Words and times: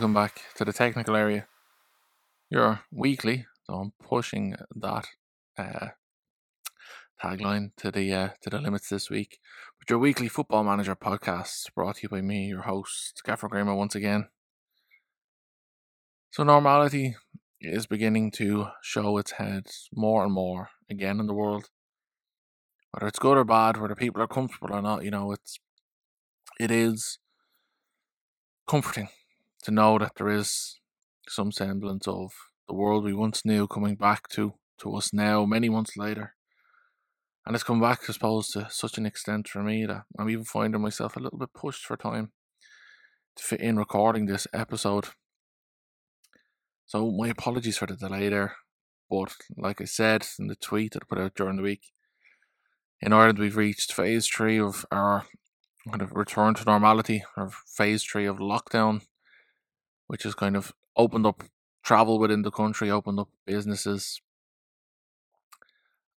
Welcome 0.00 0.14
back 0.14 0.40
to 0.54 0.64
the 0.64 0.72
technical 0.72 1.14
area. 1.14 1.46
Your 2.48 2.80
weekly, 2.90 3.44
so 3.64 3.74
I'm 3.74 3.92
pushing 4.02 4.56
that 4.74 5.06
uh, 5.58 5.88
tagline 7.22 7.72
to 7.76 7.90
the 7.90 8.10
uh, 8.14 8.28
to 8.40 8.48
the 8.48 8.60
limits 8.60 8.88
this 8.88 9.10
week. 9.10 9.40
But 9.78 9.90
your 9.90 9.98
weekly 9.98 10.28
Football 10.28 10.64
Manager 10.64 10.96
podcast, 10.96 11.74
brought 11.74 11.96
to 11.96 12.04
you 12.04 12.08
by 12.08 12.22
me, 12.22 12.46
your 12.46 12.62
host, 12.62 13.20
Gaffer 13.26 13.50
Kramer, 13.50 13.74
once 13.74 13.94
again. 13.94 14.28
So 16.30 16.44
normality 16.44 17.16
is 17.60 17.84
beginning 17.86 18.30
to 18.36 18.68
show 18.80 19.18
its 19.18 19.32
head 19.32 19.66
more 19.94 20.24
and 20.24 20.32
more 20.32 20.70
again 20.88 21.20
in 21.20 21.26
the 21.26 21.34
world. 21.34 21.68
Whether 22.92 23.08
it's 23.08 23.18
good 23.18 23.36
or 23.36 23.44
bad, 23.44 23.76
whether 23.76 23.94
people 23.94 24.22
are 24.22 24.26
comfortable 24.26 24.74
or 24.74 24.80
not, 24.80 25.04
you 25.04 25.10
know, 25.10 25.30
it's 25.32 25.60
it 26.58 26.70
is 26.70 27.18
comforting 28.66 29.10
to 29.62 29.70
know 29.70 29.98
that 29.98 30.12
there 30.16 30.28
is 30.28 30.80
some 31.28 31.52
semblance 31.52 32.08
of 32.08 32.32
the 32.68 32.74
world 32.74 33.04
we 33.04 33.14
once 33.14 33.44
knew 33.44 33.66
coming 33.66 33.94
back 33.94 34.28
to 34.30 34.54
to 34.80 34.94
us 34.94 35.12
now, 35.12 35.44
many 35.44 35.68
months 35.68 35.96
later. 35.96 36.34
And 37.44 37.54
it's 37.54 37.64
come 37.64 37.80
back, 37.80 38.00
I 38.08 38.12
suppose, 38.12 38.48
to 38.48 38.66
such 38.70 38.98
an 38.98 39.06
extent 39.06 39.48
for 39.48 39.62
me 39.62 39.86
that 39.86 40.04
I'm 40.18 40.30
even 40.30 40.44
finding 40.44 40.80
myself 40.80 41.16
a 41.16 41.20
little 41.20 41.38
bit 41.38 41.52
pushed 41.54 41.84
for 41.84 41.96
time 41.96 42.32
to 43.36 43.42
fit 43.42 43.60
in 43.60 43.76
recording 43.76 44.26
this 44.26 44.46
episode. 44.52 45.08
So 46.86 47.10
my 47.10 47.28
apologies 47.28 47.78
for 47.78 47.86
the 47.86 47.96
delay 47.96 48.28
there. 48.28 48.56
But 49.08 49.34
like 49.56 49.80
I 49.80 49.84
said 49.84 50.26
in 50.38 50.46
the 50.46 50.56
tweet 50.56 50.92
that 50.92 51.02
I 51.02 51.06
put 51.08 51.18
out 51.18 51.34
during 51.34 51.56
the 51.56 51.62
week, 51.62 51.92
in 53.00 53.12
Ireland 53.12 53.38
we've 53.38 53.56
reached 53.56 53.92
phase 53.92 54.26
three 54.26 54.58
of 54.58 54.84
our 54.90 55.26
kind 55.88 56.02
of 56.02 56.12
return 56.12 56.54
to 56.54 56.64
normality 56.64 57.24
or 57.36 57.50
phase 57.76 58.04
three 58.04 58.26
of 58.26 58.36
lockdown, 58.36 59.02
which 60.10 60.24
has 60.24 60.34
kind 60.34 60.56
of 60.56 60.72
opened 60.96 61.24
up 61.24 61.44
travel 61.84 62.18
within 62.18 62.42
the 62.42 62.50
country, 62.50 62.90
opened 62.90 63.20
up 63.20 63.28
businesses, 63.46 64.20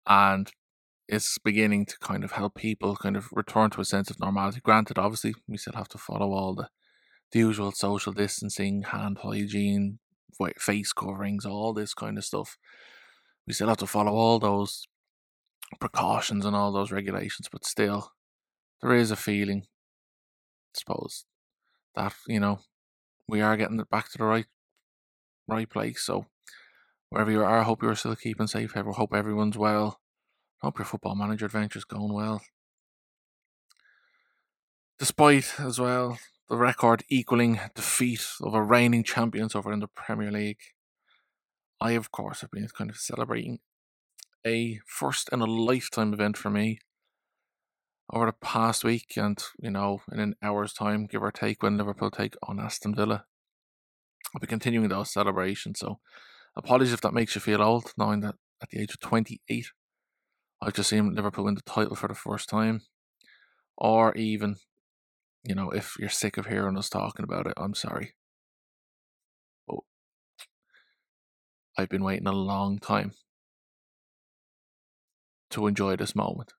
and 0.06 0.50
it's 1.06 1.36
beginning 1.36 1.84
to 1.84 1.98
kind 1.98 2.24
of 2.24 2.32
help 2.32 2.54
people 2.54 2.96
kind 2.96 3.18
of 3.18 3.28
return 3.32 3.68
to 3.68 3.82
a 3.82 3.84
sense 3.84 4.08
of 4.08 4.18
normality. 4.18 4.60
Granted, 4.62 4.98
obviously, 4.98 5.34
we 5.46 5.58
still 5.58 5.74
have 5.74 5.90
to 5.90 5.98
follow 5.98 6.32
all 6.32 6.54
the, 6.54 6.70
the 7.32 7.40
usual 7.40 7.70
social 7.70 8.14
distancing, 8.14 8.80
hand 8.80 9.18
hygiene, 9.22 9.98
face 10.58 10.94
coverings, 10.94 11.44
all 11.44 11.74
this 11.74 11.92
kind 11.92 12.16
of 12.16 12.24
stuff. 12.24 12.56
We 13.46 13.52
still 13.52 13.68
have 13.68 13.76
to 13.76 13.86
follow 13.86 14.12
all 14.12 14.38
those 14.38 14.86
precautions 15.78 16.46
and 16.46 16.56
all 16.56 16.72
those 16.72 16.92
regulations, 16.92 17.50
but 17.52 17.66
still, 17.66 18.12
there 18.80 18.94
is 18.94 19.10
a 19.10 19.16
feeling, 19.16 19.64
I 20.74 20.78
suppose, 20.78 21.26
that 21.94 22.14
you 22.26 22.40
know 22.40 22.60
we 23.32 23.40
are 23.40 23.56
getting 23.56 23.80
it 23.80 23.88
back 23.88 24.10
to 24.10 24.18
the 24.18 24.24
right 24.24 24.44
right 25.48 25.68
place. 25.68 26.02
So 26.02 26.26
wherever 27.08 27.30
you 27.30 27.40
are, 27.40 27.60
I 27.60 27.62
hope 27.62 27.82
you're 27.82 27.96
still 27.96 28.14
keeping 28.14 28.46
safe. 28.46 28.76
I 28.76 28.82
hope 28.82 29.14
everyone's 29.14 29.56
well. 29.56 30.00
I 30.62 30.66
hope 30.66 30.78
your 30.78 30.84
football 30.84 31.14
manager 31.14 31.46
adventure's 31.46 31.84
going 31.84 32.12
well. 32.12 32.42
Despite 34.98 35.58
as 35.58 35.80
well 35.80 36.18
the 36.50 36.58
record 36.58 37.04
equaling 37.08 37.58
defeat 37.74 38.26
of 38.42 38.52
a 38.52 38.62
reigning 38.62 39.02
champions 39.02 39.54
over 39.54 39.72
in 39.72 39.80
the 39.80 39.88
Premier 39.88 40.30
League, 40.30 40.60
I 41.80 41.92
of 41.92 42.12
course 42.12 42.42
have 42.42 42.50
been 42.50 42.68
kind 42.68 42.90
of 42.90 42.98
celebrating 42.98 43.60
a 44.46 44.80
first 44.86 45.30
in 45.32 45.40
a 45.40 45.46
lifetime 45.46 46.12
event 46.12 46.36
for 46.36 46.50
me 46.50 46.80
over 48.12 48.26
the 48.26 48.32
past 48.32 48.84
week, 48.84 49.14
and 49.16 49.42
you 49.58 49.70
know, 49.70 50.02
in 50.12 50.20
an 50.20 50.34
hour's 50.42 50.72
time, 50.72 51.06
give 51.06 51.22
or 51.22 51.32
take, 51.32 51.62
when 51.62 51.78
Liverpool 51.78 52.10
take 52.10 52.34
on 52.42 52.60
Aston 52.60 52.94
Villa. 52.94 53.24
I'll 54.34 54.40
be 54.40 54.46
continuing 54.46 54.88
those 54.88 55.12
celebrations. 55.12 55.80
So, 55.80 55.98
apologies 56.56 56.92
if 56.92 57.00
that 57.02 57.14
makes 57.14 57.34
you 57.34 57.40
feel 57.40 57.62
old, 57.62 57.92
knowing 57.96 58.20
that 58.20 58.36
at 58.62 58.70
the 58.70 58.80
age 58.80 58.90
of 58.90 59.00
28, 59.00 59.66
I've 60.60 60.74
just 60.74 60.90
seen 60.90 61.14
Liverpool 61.14 61.44
win 61.44 61.54
the 61.54 61.62
title 61.62 61.96
for 61.96 62.08
the 62.08 62.14
first 62.14 62.48
time. 62.48 62.82
Or 63.76 64.14
even, 64.14 64.56
you 65.44 65.54
know, 65.54 65.70
if 65.70 65.96
you're 65.98 66.08
sick 66.08 66.36
of 66.36 66.46
hearing 66.46 66.78
us 66.78 66.88
talking 66.88 67.24
about 67.24 67.46
it, 67.46 67.54
I'm 67.56 67.74
sorry. 67.74 68.14
But 69.66 69.80
I've 71.76 71.88
been 71.88 72.04
waiting 72.04 72.28
a 72.28 72.32
long 72.32 72.78
time 72.78 73.12
to 75.50 75.66
enjoy 75.66 75.96
this 75.96 76.14
moment. 76.14 76.52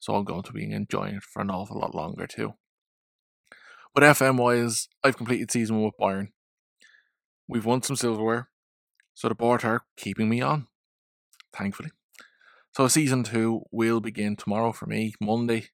So 0.00 0.14
I'm 0.14 0.24
going 0.24 0.42
to 0.42 0.52
be 0.52 0.72
enjoying 0.72 1.16
it 1.16 1.22
for 1.22 1.42
an 1.42 1.50
awful 1.50 1.78
lot 1.78 1.94
longer 1.94 2.26
too. 2.26 2.54
But 3.94 4.02
FM 4.02 4.38
wise, 4.38 4.88
I've 5.04 5.16
completed 5.16 5.50
season 5.50 5.76
one 5.76 5.84
with 5.84 5.98
Bayern. 6.00 6.28
We've 7.46 7.66
won 7.66 7.82
some 7.82 7.96
silverware, 7.96 8.48
so 9.14 9.28
the 9.28 9.34
board 9.34 9.64
are 9.64 9.84
keeping 9.96 10.28
me 10.28 10.40
on, 10.40 10.68
thankfully. 11.52 11.90
So 12.76 12.88
season 12.88 13.24
two 13.24 13.62
will 13.72 14.00
begin 14.00 14.36
tomorrow 14.36 14.72
for 14.72 14.86
me, 14.86 15.14
Monday, 15.20 15.68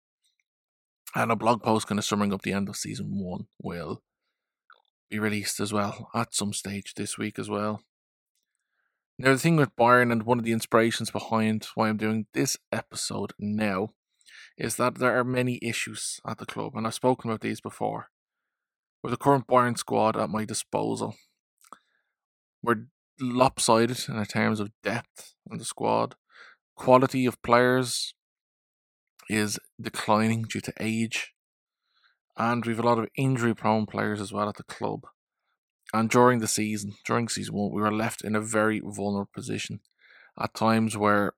and 1.14 1.30
a 1.30 1.36
blog 1.36 1.62
post 1.62 1.86
kind 1.86 1.98
of 1.98 2.04
summing 2.04 2.32
up 2.32 2.42
the 2.42 2.52
end 2.52 2.68
of 2.68 2.76
season 2.76 3.18
one 3.22 3.46
will 3.62 4.02
be 5.10 5.18
released 5.18 5.60
as 5.60 5.72
well 5.72 6.08
at 6.14 6.34
some 6.34 6.52
stage 6.52 6.94
this 6.94 7.16
week 7.16 7.38
as 7.38 7.48
well. 7.48 7.82
Now 9.18 9.32
the 9.32 9.38
thing 9.38 9.56
with 9.56 9.76
Bayern 9.76 10.10
and 10.10 10.24
one 10.24 10.38
of 10.38 10.44
the 10.44 10.52
inspirations 10.52 11.10
behind 11.10 11.68
why 11.74 11.88
I'm 11.88 11.96
doing 11.96 12.26
this 12.32 12.56
episode 12.72 13.32
now 13.38 13.90
is 14.56 14.76
that 14.76 14.98
there 14.98 15.18
are 15.18 15.24
many 15.24 15.58
issues 15.62 16.20
at 16.26 16.38
the 16.38 16.46
club, 16.46 16.74
and 16.74 16.86
I've 16.86 16.94
spoken 16.94 17.30
about 17.30 17.42
these 17.42 17.60
before. 17.60 18.08
With 19.02 19.10
the 19.10 19.16
current 19.18 19.46
Bayern 19.46 19.76
squad 19.76 20.16
at 20.16 20.30
my 20.30 20.44
disposal, 20.44 21.14
we're 22.62 22.86
lopsided 23.20 24.08
in 24.08 24.24
terms 24.24 24.60
of 24.60 24.72
depth 24.82 25.34
in 25.50 25.58
the 25.58 25.64
squad. 25.64 26.16
Quality 26.74 27.26
of 27.26 27.40
players 27.42 28.14
is 29.28 29.58
declining 29.80 30.42
due 30.42 30.60
to 30.60 30.72
age, 30.80 31.32
and 32.36 32.64
we've 32.64 32.78
a 32.78 32.82
lot 32.82 32.98
of 32.98 33.08
injury 33.16 33.54
prone 33.54 33.86
players 33.86 34.20
as 34.20 34.32
well 34.32 34.48
at 34.48 34.56
the 34.56 34.62
club. 34.62 35.06
And 35.92 36.10
during 36.10 36.40
the 36.40 36.48
season, 36.48 36.94
during 37.04 37.28
season 37.28 37.54
one, 37.54 37.72
we 37.72 37.80
were 37.80 37.92
left 37.92 38.22
in 38.22 38.34
a 38.34 38.40
very 38.40 38.80
vulnerable 38.80 39.30
position 39.32 39.80
at 40.38 40.54
times 40.54 40.96
where 40.96 41.34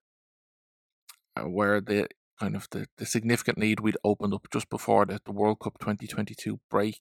uh, 1.37 1.43
where 1.43 1.81
the 1.81 2.09
kind 2.39 2.57
of 2.57 2.69
the, 2.71 2.87
the 2.99 3.07
significant 3.07 3.59
lead 3.59 3.81
we'd 3.81 3.97
opened 4.05 4.35
up 4.35 4.47
just 4.53 4.69
before 4.71 5.05
the, 5.07 5.21
the 5.25 5.33
World 5.33 5.61
Cup 5.61 5.79
2022 5.79 6.61
break 6.71 7.01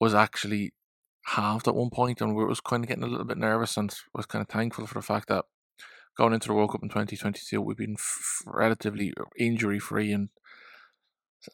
was 0.00 0.14
actually 0.14 0.72
halved 1.26 1.68
at 1.68 1.74
one 1.74 1.90
point, 1.90 2.20
and 2.20 2.34
we 2.34 2.44
was 2.44 2.60
kind 2.60 2.84
of 2.84 2.88
getting 2.88 3.04
a 3.04 3.08
little 3.08 3.26
bit 3.26 3.38
nervous, 3.38 3.76
and 3.76 3.94
was 4.14 4.26
kind 4.26 4.42
of 4.42 4.48
thankful 4.48 4.86
for 4.86 4.94
the 4.94 5.02
fact 5.02 5.28
that 5.28 5.44
going 6.16 6.32
into 6.32 6.48
the 6.48 6.54
World 6.54 6.72
Cup 6.72 6.82
in 6.82 6.88
2022, 6.88 7.60
we've 7.60 7.76
been 7.76 7.96
f- 7.98 8.42
relatively 8.46 9.12
uh, 9.18 9.24
injury 9.38 9.78
free, 9.78 10.12
and 10.12 10.28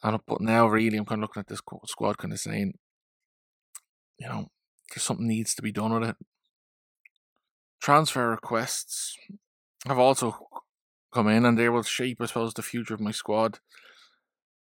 and 0.03 0.19
but 0.25 0.41
now 0.41 0.67
really, 0.67 0.97
I'm 0.97 1.05
kind 1.05 1.19
of 1.19 1.23
looking 1.23 1.41
at 1.41 1.47
this 1.47 1.61
squad, 1.85 2.17
kind 2.17 2.33
of 2.33 2.39
saying, 2.39 2.77
you 4.17 4.27
know, 4.27 4.47
something 4.95 5.27
needs 5.27 5.53
to 5.55 5.61
be 5.61 5.71
done 5.71 5.93
with 5.93 6.09
it. 6.09 6.15
Transfer 7.81 8.29
requests 8.29 9.15
have 9.85 9.99
also 9.99 10.47
come 11.15 11.27
in 11.29 11.45
and 11.45 11.57
they 11.57 11.69
will 11.69 11.83
shape, 11.83 12.21
I 12.21 12.25
suppose, 12.25 12.53
the 12.53 12.61
future 12.61 12.93
of 12.93 12.99
my 12.99 13.11
squad. 13.11 13.59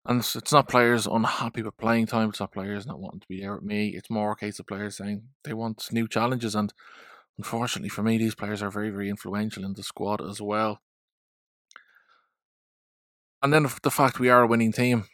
And 0.05 0.19
it's, 0.19 0.35
it's 0.35 0.53
not 0.53 0.69
players 0.69 1.05
unhappy 1.05 1.61
with 1.61 1.77
playing 1.77 2.07
time. 2.07 2.29
It's 2.29 2.39
not 2.39 2.53
players 2.53 2.88
not 2.88 2.99
wanting 2.99 3.19
to 3.19 3.27
be 3.27 3.41
there 3.41 3.55
with 3.55 3.63
me. 3.63 3.89
It's 3.89 4.09
more 4.09 4.31
a 4.31 4.35
case 4.38 4.57
of 4.57 4.65
players 4.65 4.97
saying 4.97 5.23
they 5.44 5.53
want 5.53 5.91
new 5.91 6.07
challenges. 6.07 6.55
And 6.55 6.73
unfortunately 7.38 7.89
for 7.89 8.03
me, 8.03 8.17
these 8.17 8.33
players 8.33 8.63
are 8.63 8.71
very, 8.71 8.89
very 8.89 9.09
influential 9.09 9.65
in 9.65 9.73
the 9.73 9.83
squad 9.83 10.21
as 10.27 10.41
well. 10.41 10.79
And 13.44 13.53
then 13.53 13.67
the 13.83 13.91
fact 13.91 14.19
we 14.19 14.29
are 14.29 14.44
a 14.44 14.47
winning 14.47 14.71
team. 14.71 15.05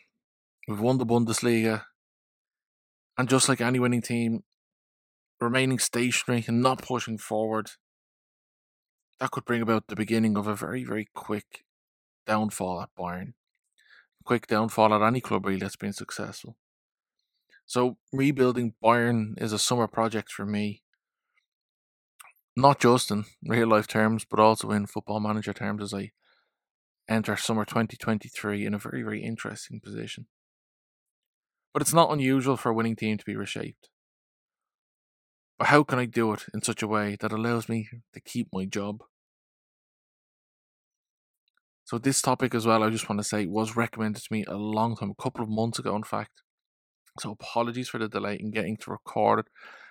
We've 0.67 0.79
won 0.79 0.99
the 0.99 1.05
Bundesliga. 1.05 1.85
And 3.17 3.27
just 3.27 3.49
like 3.49 3.61
any 3.61 3.79
winning 3.79 4.01
team, 4.01 4.43
remaining 5.41 5.79
stationary 5.79 6.45
and 6.47 6.61
not 6.61 6.81
pushing 6.81 7.17
forward 7.17 7.71
that 9.19 9.31
could 9.31 9.45
bring 9.45 9.61
about 9.61 9.87
the 9.87 9.95
beginning 9.95 10.37
of 10.37 10.47
a 10.47 10.55
very, 10.55 10.83
very 10.83 11.07
quick 11.13 11.63
downfall 12.25 12.81
at 12.81 12.89
Bayern. 12.97 13.33
Quick 14.25 14.47
downfall 14.47 14.93
at 14.93 15.05
any 15.05 15.21
club 15.21 15.45
really 15.45 15.59
that's 15.59 15.75
been 15.75 15.93
successful. 15.93 16.57
So 17.65 17.97
rebuilding 18.11 18.73
Bayern 18.83 19.41
is 19.41 19.53
a 19.53 19.59
summer 19.59 19.87
project 19.87 20.31
for 20.31 20.45
me. 20.45 20.81
Not 22.55 22.79
just 22.79 23.09
in 23.09 23.25
real 23.43 23.67
life 23.67 23.87
terms, 23.87 24.25
but 24.29 24.39
also 24.39 24.71
in 24.71 24.85
football 24.85 25.19
manager 25.19 25.53
terms 25.53 25.81
as 25.81 25.93
I 25.93 26.11
enter 27.09 27.35
summer 27.35 27.65
2023 27.65 28.65
in 28.65 28.73
a 28.73 28.77
very, 28.77 29.01
very 29.01 29.23
interesting 29.23 29.79
position. 29.79 30.27
But 31.73 31.81
it's 31.81 31.93
not 31.93 32.11
unusual 32.11 32.55
for 32.55 32.69
a 32.69 32.73
winning 32.73 32.95
team 32.95 33.17
to 33.17 33.25
be 33.25 33.35
reshaped. 33.35 33.89
But 35.57 35.67
how 35.67 35.83
can 35.83 35.99
I 35.99 36.05
do 36.05 36.33
it 36.33 36.45
in 36.53 36.61
such 36.61 36.81
a 36.81 36.87
way 36.87 37.15
that 37.19 37.31
allows 37.31 37.69
me 37.69 37.89
to 38.13 38.19
keep 38.19 38.47
my 38.51 38.65
job? 38.65 39.03
So 41.85 41.97
this 41.97 42.21
topic 42.21 42.55
as 42.55 42.65
well, 42.65 42.83
I 42.83 42.89
just 42.89 43.09
want 43.09 43.19
to 43.19 43.27
say, 43.27 43.45
was 43.45 43.75
recommended 43.75 44.23
to 44.23 44.33
me 44.33 44.45
a 44.47 44.55
long 44.55 44.95
time, 44.95 45.11
a 45.11 45.21
couple 45.21 45.43
of 45.43 45.49
months 45.49 45.79
ago, 45.79 45.95
in 45.95 46.03
fact. 46.03 46.41
So 47.19 47.31
apologies 47.31 47.89
for 47.89 47.97
the 47.99 48.07
delay 48.07 48.35
in 48.35 48.51
getting 48.51 48.77
to 48.77 48.91
record 48.91 49.39
it. 49.39 49.45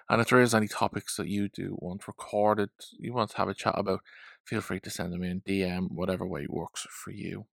And 0.09 0.21
if 0.21 0.29
there 0.29 0.41
is 0.41 0.55
any 0.55 0.69
topics 0.69 1.17
that 1.17 1.29
you 1.29 1.49
do 1.49 1.77
want 1.79 2.09
recorded, 2.09 2.71
you 2.99 3.13
want 3.13 3.31
to 3.31 3.37
have 3.37 3.49
a 3.49 3.55
chat 3.55 3.75
about, 3.77 4.01
feel 4.45 4.61
free 4.61 4.81
to 4.81 4.91
send 4.91 5.13
them 5.13 5.23
in 5.23 5.43
DM, 5.43 5.91
whatever 5.91 6.27
way 6.27 6.47
works 6.49 6.87
for 6.91 7.13
you. 7.13 7.47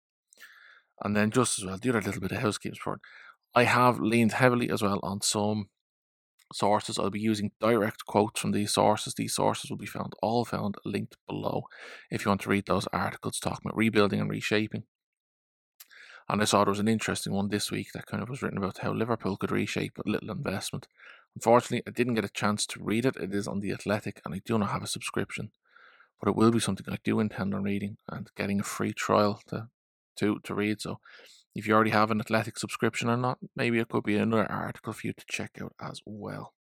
And 1.05 1.15
then 1.15 1.31
just 1.31 1.59
as 1.59 1.65
well, 1.65 1.77
do 1.77 1.93
a 1.93 1.99
little 1.99 2.21
bit 2.21 2.33
of 2.33 2.39
housekeeping 2.39 2.77
support. 2.77 3.01
I 3.55 3.65
have 3.65 4.01
leaned 4.01 4.33
heavily 4.33 4.71
as 4.71 4.83
well 4.83 5.01
on 5.03 5.21
some 5.21 5.69
sources. 6.53 6.99
I'll 6.99 7.11
be 7.11 7.21
using 7.21 7.53
direct 7.61 8.07
quotes 8.07 8.41
from 8.41 8.53
these 8.53 8.73
sources. 8.73 9.15
These 9.15 9.35
sources 9.35 9.71
will 9.71 9.77
be 9.77 9.87
found 9.87 10.15
all 10.23 10.45
found 10.45 10.77
linked 10.85 11.17
below 11.27 11.65
if 12.11 12.25
you 12.25 12.31
want 12.31 12.43
to 12.43 12.51
read 12.51 12.67
those 12.67 12.87
articles 12.93 13.39
talking 13.39 13.63
about 13.65 13.77
rebuilding 13.77 14.21
and 14.21 14.31
reshaping. 14.31 14.85
And 16.29 16.43
I 16.43 16.45
saw 16.45 16.65
there 16.65 16.71
was 16.71 16.79
an 16.79 16.89
interesting 16.89 17.33
one 17.33 17.49
this 17.49 17.71
week 17.71 17.93
that 17.93 18.07
kind 18.07 18.23
of 18.23 18.29
was 18.29 18.43
written 18.43 18.59
about 18.59 18.79
how 18.79 18.93
Liverpool 18.93 19.37
could 19.37 19.51
reshape 19.51 19.97
with 19.97 20.07
little 20.07 20.31
investment. 20.31 20.87
Unfortunately, 21.35 21.83
I 21.87 21.91
didn't 21.91 22.15
get 22.15 22.25
a 22.25 22.31
chance 22.31 22.67
to 22.67 22.83
read 22.83 23.07
it. 23.07 23.17
It 23.17 23.35
is 23.35 23.49
on 23.49 23.61
The 23.61 23.73
Athletic, 23.73 24.21
and 24.25 24.35
I 24.35 24.43
do 24.45 24.59
not 24.59 24.71
have 24.71 24.83
a 24.83 24.89
subscription. 24.89 25.53
But 26.21 26.29
it 26.29 26.37
will 26.37 26.51
be 26.51 26.61
something 26.61 26.85
I 26.89 26.99
do 27.03 27.21
intend 27.21 27.55
on 27.55 27.63
reading 27.63 27.97
and 28.09 28.29
getting 28.37 28.61
a 28.61 28.65
free 28.65 28.93
trial 28.93 29.41
to 29.49 29.69
to, 30.19 30.41
to 30.43 30.55
read. 30.55 30.81
So 30.81 31.01
if 31.55 31.67
you 31.67 31.75
already 31.75 31.91
have 31.91 32.11
an 32.11 32.21
Athletic 32.21 32.59
subscription 32.59 33.09
or 33.09 33.17
not, 33.17 33.39
maybe 33.57 33.79
it 33.79 33.89
could 33.89 34.05
be 34.05 34.17
another 34.17 34.51
article 34.51 34.93
for 34.93 35.07
you 35.07 35.13
to 35.13 35.25
check 35.29 35.59
out 35.61 35.75
as 35.81 36.01
well. 36.05 36.55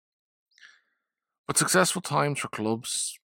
But 1.48 1.58
successful 1.58 2.02
times 2.02 2.40
for 2.40 2.48
clubs 2.48 3.20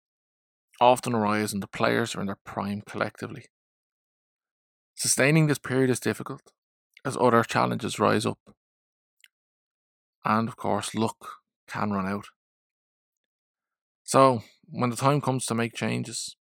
often 0.79 1.13
arise 1.13 1.53
when 1.53 1.59
the 1.59 1.67
players 1.67 2.15
are 2.15 2.21
in 2.21 2.27
their 2.27 2.37
prime 2.43 2.81
collectively. 2.85 3.45
Sustaining 4.95 5.47
this 5.47 5.59
period 5.59 5.89
is 5.89 5.99
difficult 5.99 6.51
as 7.05 7.17
other 7.17 7.43
challenges 7.43 7.99
rise 7.99 8.25
up. 8.25 8.39
And 10.23 10.47
of 10.47 10.55
course, 10.55 10.93
luck 10.93 11.17
can 11.67 11.91
run 11.91 12.05
out. 12.05 12.25
So, 14.03 14.43
when 14.69 14.89
the 14.89 14.95
time 14.95 15.21
comes 15.21 15.45
to 15.45 15.55
make 15.55 15.73
changes, 15.73 16.35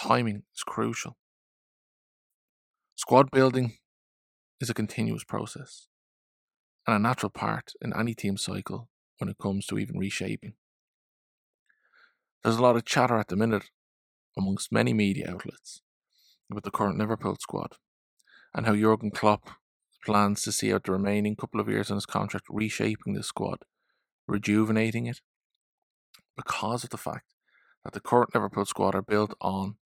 timing 0.00 0.42
is 0.54 0.62
crucial. 0.62 1.16
Squad 2.96 3.30
building 3.30 3.78
is 4.62 4.70
a 4.70 4.74
continuous 4.74 5.24
process 5.24 5.88
and 6.86 6.94
a 6.94 6.98
natural 6.98 7.30
part 7.30 7.72
in 7.80 7.92
any 7.92 8.14
team 8.14 8.36
cycle 8.36 8.88
when 9.18 9.28
it 9.28 9.36
comes 9.36 9.66
to 9.66 9.76
even 9.76 9.98
reshaping. 9.98 10.54
There's 12.42 12.56
a 12.56 12.62
lot 12.62 12.76
of 12.76 12.84
chatter 12.84 13.18
at 13.18 13.26
the 13.26 13.34
minute 13.34 13.70
amongst 14.38 14.72
many 14.72 14.94
media 14.94 15.28
outlets 15.28 15.82
about 16.48 16.62
the 16.62 16.70
current 16.70 16.96
Liverpool 16.96 17.36
squad 17.40 17.74
and 18.54 18.64
how 18.64 18.76
Jurgen 18.76 19.10
Klopp 19.10 19.50
plans 20.04 20.42
to 20.42 20.52
see 20.52 20.72
out 20.72 20.84
the 20.84 20.92
remaining 20.92 21.34
couple 21.34 21.60
of 21.60 21.68
years 21.68 21.90
on 21.90 21.96
his 21.96 22.06
contract 22.06 22.46
reshaping 22.48 23.14
the 23.14 23.22
squad, 23.24 23.64
rejuvenating 24.28 25.06
it, 25.06 25.20
because 26.36 26.84
of 26.84 26.90
the 26.90 26.96
fact 26.96 27.34
that 27.84 27.94
the 27.94 28.00
current 28.00 28.34
Liverpool 28.34 28.64
squad 28.64 28.94
are 28.94 29.02
built 29.02 29.34
on 29.40 29.76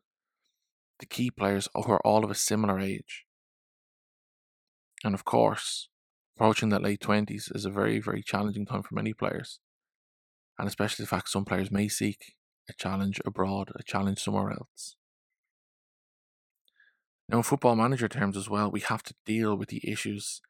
the 0.98 1.06
key 1.06 1.30
players 1.30 1.66
who 1.74 1.90
are 1.90 2.06
all 2.06 2.24
of 2.24 2.30
a 2.30 2.34
similar 2.34 2.78
age. 2.78 3.25
And 5.06 5.14
of 5.14 5.24
course, 5.24 5.88
approaching 6.34 6.70
that 6.70 6.82
late 6.82 6.98
20s 6.98 7.54
is 7.54 7.64
a 7.64 7.70
very, 7.70 8.00
very 8.00 8.24
challenging 8.24 8.66
time 8.66 8.82
for 8.82 8.96
many 8.96 9.14
players. 9.14 9.60
And 10.58 10.66
especially 10.66 11.04
the 11.04 11.08
fact 11.08 11.28
some 11.28 11.44
players 11.44 11.70
may 11.70 11.86
seek 11.86 12.34
a 12.68 12.72
challenge 12.72 13.20
abroad, 13.24 13.70
a 13.76 13.84
challenge 13.84 14.18
somewhere 14.18 14.50
else. 14.50 14.96
Now, 17.28 17.36
in 17.36 17.42
football 17.44 17.76
manager 17.76 18.08
terms 18.08 18.36
as 18.36 18.50
well, 18.50 18.68
we 18.68 18.80
have 18.80 19.04
to 19.04 19.14
deal 19.24 19.56
with 19.56 19.68
the 19.68 19.80
issues 19.88 20.40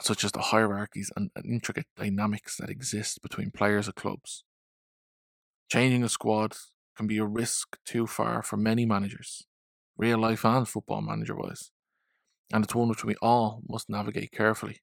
such 0.00 0.24
as 0.24 0.32
the 0.32 0.40
hierarchies 0.40 1.12
and, 1.14 1.30
and 1.36 1.46
intricate 1.46 1.86
dynamics 1.96 2.56
that 2.56 2.68
exist 2.68 3.22
between 3.22 3.52
players 3.52 3.86
of 3.86 3.94
clubs. 3.94 4.42
Changing 5.70 6.02
a 6.02 6.08
squad 6.08 6.56
can 6.96 7.06
be 7.06 7.18
a 7.18 7.24
risk 7.24 7.76
too 7.86 8.08
far 8.08 8.42
for 8.42 8.56
many 8.56 8.84
managers, 8.84 9.46
real 9.96 10.18
life 10.18 10.44
and 10.44 10.66
football 10.66 11.00
manager 11.00 11.36
wise, 11.36 11.70
and 12.52 12.64
it's 12.64 12.74
one 12.74 12.88
which 12.88 13.04
we 13.04 13.14
all 13.22 13.62
must 13.68 13.88
navigate 13.88 14.32
carefully. 14.32 14.80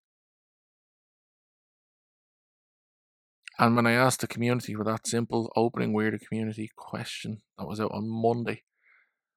And 3.60 3.76
when 3.76 3.88
I 3.88 3.94
asked 3.94 4.22
the 4.22 4.28
community 4.28 4.76
with 4.76 4.86
that 4.88 5.08
simple 5.08 5.52
opening 5.56 5.92
weird 5.92 6.20
community 6.22 6.70
question 6.76 7.42
that 7.58 7.68
was 7.68 7.80
out 7.80 7.92
on 7.92 8.08
Monday, 8.08 8.64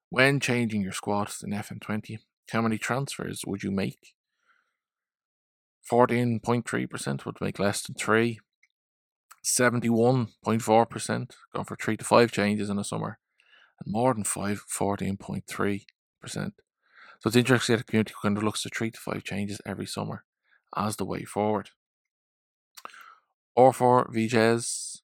when 0.09 0.39
changing 0.39 0.81
your 0.81 0.91
squad 0.91 1.31
in 1.43 1.51
FM20, 1.51 2.19
how 2.51 2.61
many 2.61 2.77
transfers 2.77 3.41
would 3.47 3.63
you 3.63 3.71
make? 3.71 4.13
14.3% 5.91 7.25
would 7.25 7.41
make 7.41 7.59
less 7.59 7.81
than 7.81 7.95
three. 7.95 8.39
71.4% 9.43 11.31
going 11.53 11.65
for 11.65 11.75
three 11.75 11.97
to 11.97 12.05
five 12.05 12.31
changes 12.31 12.69
in 12.69 12.77
the 12.77 12.83
summer, 12.83 13.17
and 13.83 13.91
more 13.91 14.13
than 14.13 14.23
five, 14.23 14.63
14.3%. 14.71 16.51
So 17.21 17.27
it's 17.27 17.37
interesting 17.37 17.75
that 17.75 17.85
the 17.85 17.91
community 17.91 18.15
kind 18.19 18.35
of 18.35 18.43
looks 18.43 18.63
to 18.63 18.69
three 18.69 18.89
to 18.89 18.99
five 18.99 19.23
changes 19.23 19.61
every 19.63 19.85
summer 19.85 20.23
as 20.75 20.95
the 20.95 21.05
way 21.05 21.23
forward. 21.23 21.69
Or 23.55 23.71
for 23.73 24.09
VJs, 24.11 25.01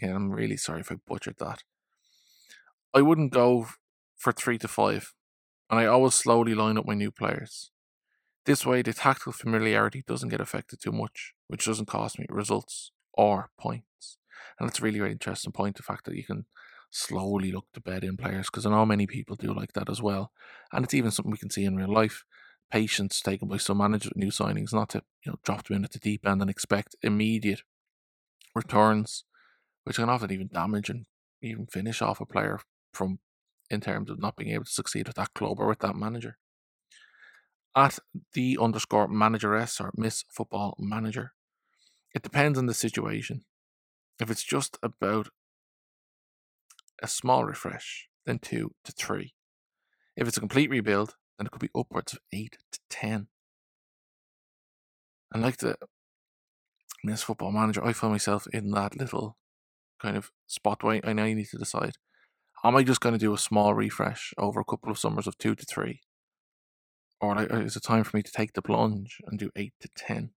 again, 0.00 0.16
I'm 0.16 0.30
really 0.30 0.56
sorry 0.56 0.80
if 0.80 0.90
I 0.90 0.96
butchered 1.06 1.36
that. 1.38 1.64
I 2.94 3.02
wouldn't 3.02 3.32
go 3.32 3.66
for 4.16 4.32
three 4.32 4.56
to 4.58 4.68
five, 4.68 5.12
and 5.68 5.78
I 5.78 5.84
always 5.84 6.14
slowly 6.14 6.54
line 6.54 6.78
up 6.78 6.86
my 6.86 6.94
new 6.94 7.10
players. 7.10 7.70
This 8.46 8.64
way, 8.64 8.80
the 8.80 8.94
tactical 8.94 9.32
familiarity 9.32 10.04
doesn't 10.06 10.30
get 10.30 10.40
affected 10.40 10.80
too 10.80 10.92
much, 10.92 11.34
which 11.48 11.66
doesn't 11.66 11.86
cost 11.86 12.18
me 12.18 12.24
results 12.30 12.92
or 13.12 13.50
points. 13.60 14.16
And 14.58 14.70
it's 14.70 14.78
a 14.78 14.82
really, 14.82 15.00
really 15.00 15.12
interesting 15.12 15.52
point 15.52 15.76
the 15.76 15.82
fact 15.82 16.06
that 16.06 16.16
you 16.16 16.24
can 16.24 16.46
slowly 16.90 17.52
look 17.52 17.66
to 17.72 17.80
bed 17.80 18.04
in 18.04 18.16
players 18.16 18.46
because 18.46 18.66
I 18.66 18.70
know 18.70 18.86
many 18.86 19.06
people 19.06 19.36
do 19.36 19.52
like 19.52 19.72
that 19.74 19.90
as 19.90 20.02
well. 20.02 20.32
And 20.72 20.84
it's 20.84 20.94
even 20.94 21.10
something 21.10 21.30
we 21.30 21.38
can 21.38 21.50
see 21.50 21.64
in 21.64 21.76
real 21.76 21.92
life. 21.92 22.24
Patience 22.70 23.20
taken 23.20 23.48
by 23.48 23.56
some 23.56 23.78
managers 23.78 24.10
with 24.10 24.18
new 24.18 24.30
signings, 24.30 24.74
not 24.74 24.90
to 24.90 25.02
you 25.24 25.32
know 25.32 25.38
drop 25.42 25.66
them 25.66 25.78
in 25.78 25.84
at 25.84 25.92
the 25.92 25.98
deep 25.98 26.26
end 26.26 26.42
and 26.42 26.50
expect 26.50 26.96
immediate 27.02 27.62
returns, 28.54 29.24
which 29.84 29.96
can 29.96 30.10
often 30.10 30.30
even 30.30 30.48
damage 30.48 30.90
and 30.90 31.06
even 31.40 31.66
finish 31.66 32.02
off 32.02 32.20
a 32.20 32.26
player 32.26 32.60
from 32.92 33.20
in 33.70 33.80
terms 33.80 34.10
of 34.10 34.20
not 34.20 34.36
being 34.36 34.50
able 34.50 34.64
to 34.64 34.70
succeed 34.70 35.06
with 35.06 35.16
that 35.16 35.32
club 35.34 35.58
or 35.58 35.66
with 35.66 35.78
that 35.78 35.96
manager. 35.96 36.36
At 37.74 37.98
the 38.34 38.58
underscore 38.60 39.08
manageress 39.08 39.80
or 39.80 39.92
Miss 39.96 40.24
Football 40.28 40.76
Manager 40.78 41.32
it 42.14 42.22
depends 42.22 42.58
on 42.58 42.66
the 42.66 42.74
situation. 42.74 43.44
If 44.20 44.30
it's 44.30 44.42
just 44.42 44.78
about 44.82 45.28
a 47.02 47.08
small 47.08 47.44
refresh, 47.44 48.08
then 48.26 48.38
two 48.38 48.72
to 48.84 48.92
three. 48.92 49.34
If 50.16 50.26
it's 50.26 50.36
a 50.36 50.40
complete 50.40 50.70
rebuild, 50.70 51.16
then 51.38 51.46
it 51.46 51.50
could 51.50 51.60
be 51.60 51.70
upwards 51.76 52.12
of 52.12 52.20
eight 52.32 52.58
to 52.72 52.78
ten. 52.90 53.28
And 55.32 55.42
like 55.42 55.58
the 55.58 55.76
Miss 57.04 57.22
Football 57.22 57.52
Manager, 57.52 57.84
I 57.84 57.92
find 57.92 58.12
myself 58.12 58.46
in 58.52 58.70
that 58.72 58.96
little 58.96 59.36
kind 60.00 60.16
of 60.16 60.30
spot 60.46 60.82
where 60.82 61.00
I 61.04 61.12
now 61.12 61.24
need 61.24 61.48
to 61.48 61.58
decide: 61.58 61.96
am 62.64 62.76
I 62.76 62.82
just 62.82 63.00
going 63.00 63.12
to 63.12 63.18
do 63.18 63.34
a 63.34 63.38
small 63.38 63.74
refresh 63.74 64.34
over 64.36 64.60
a 64.60 64.64
couple 64.64 64.90
of 64.90 64.98
summers 64.98 65.26
of 65.26 65.38
two 65.38 65.54
to 65.54 65.64
three, 65.64 66.00
or 67.20 67.38
uh, 67.38 67.60
is 67.60 67.76
it 67.76 67.82
time 67.82 68.04
for 68.04 68.16
me 68.16 68.22
to 68.22 68.32
take 68.32 68.54
the 68.54 68.62
plunge 68.62 69.18
and 69.26 69.38
do 69.38 69.50
eight 69.54 69.74
to 69.80 69.88
ten? 69.96 70.30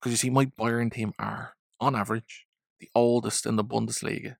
Because 0.00 0.12
you 0.12 0.16
see, 0.16 0.30
my 0.30 0.46
Bayern 0.46 0.92
team 0.92 1.12
are, 1.18 1.54
on 1.78 1.94
average, 1.94 2.46
the 2.80 2.88
oldest 2.94 3.46
in 3.46 3.56
the 3.56 3.64
Bundesliga. 3.64 4.36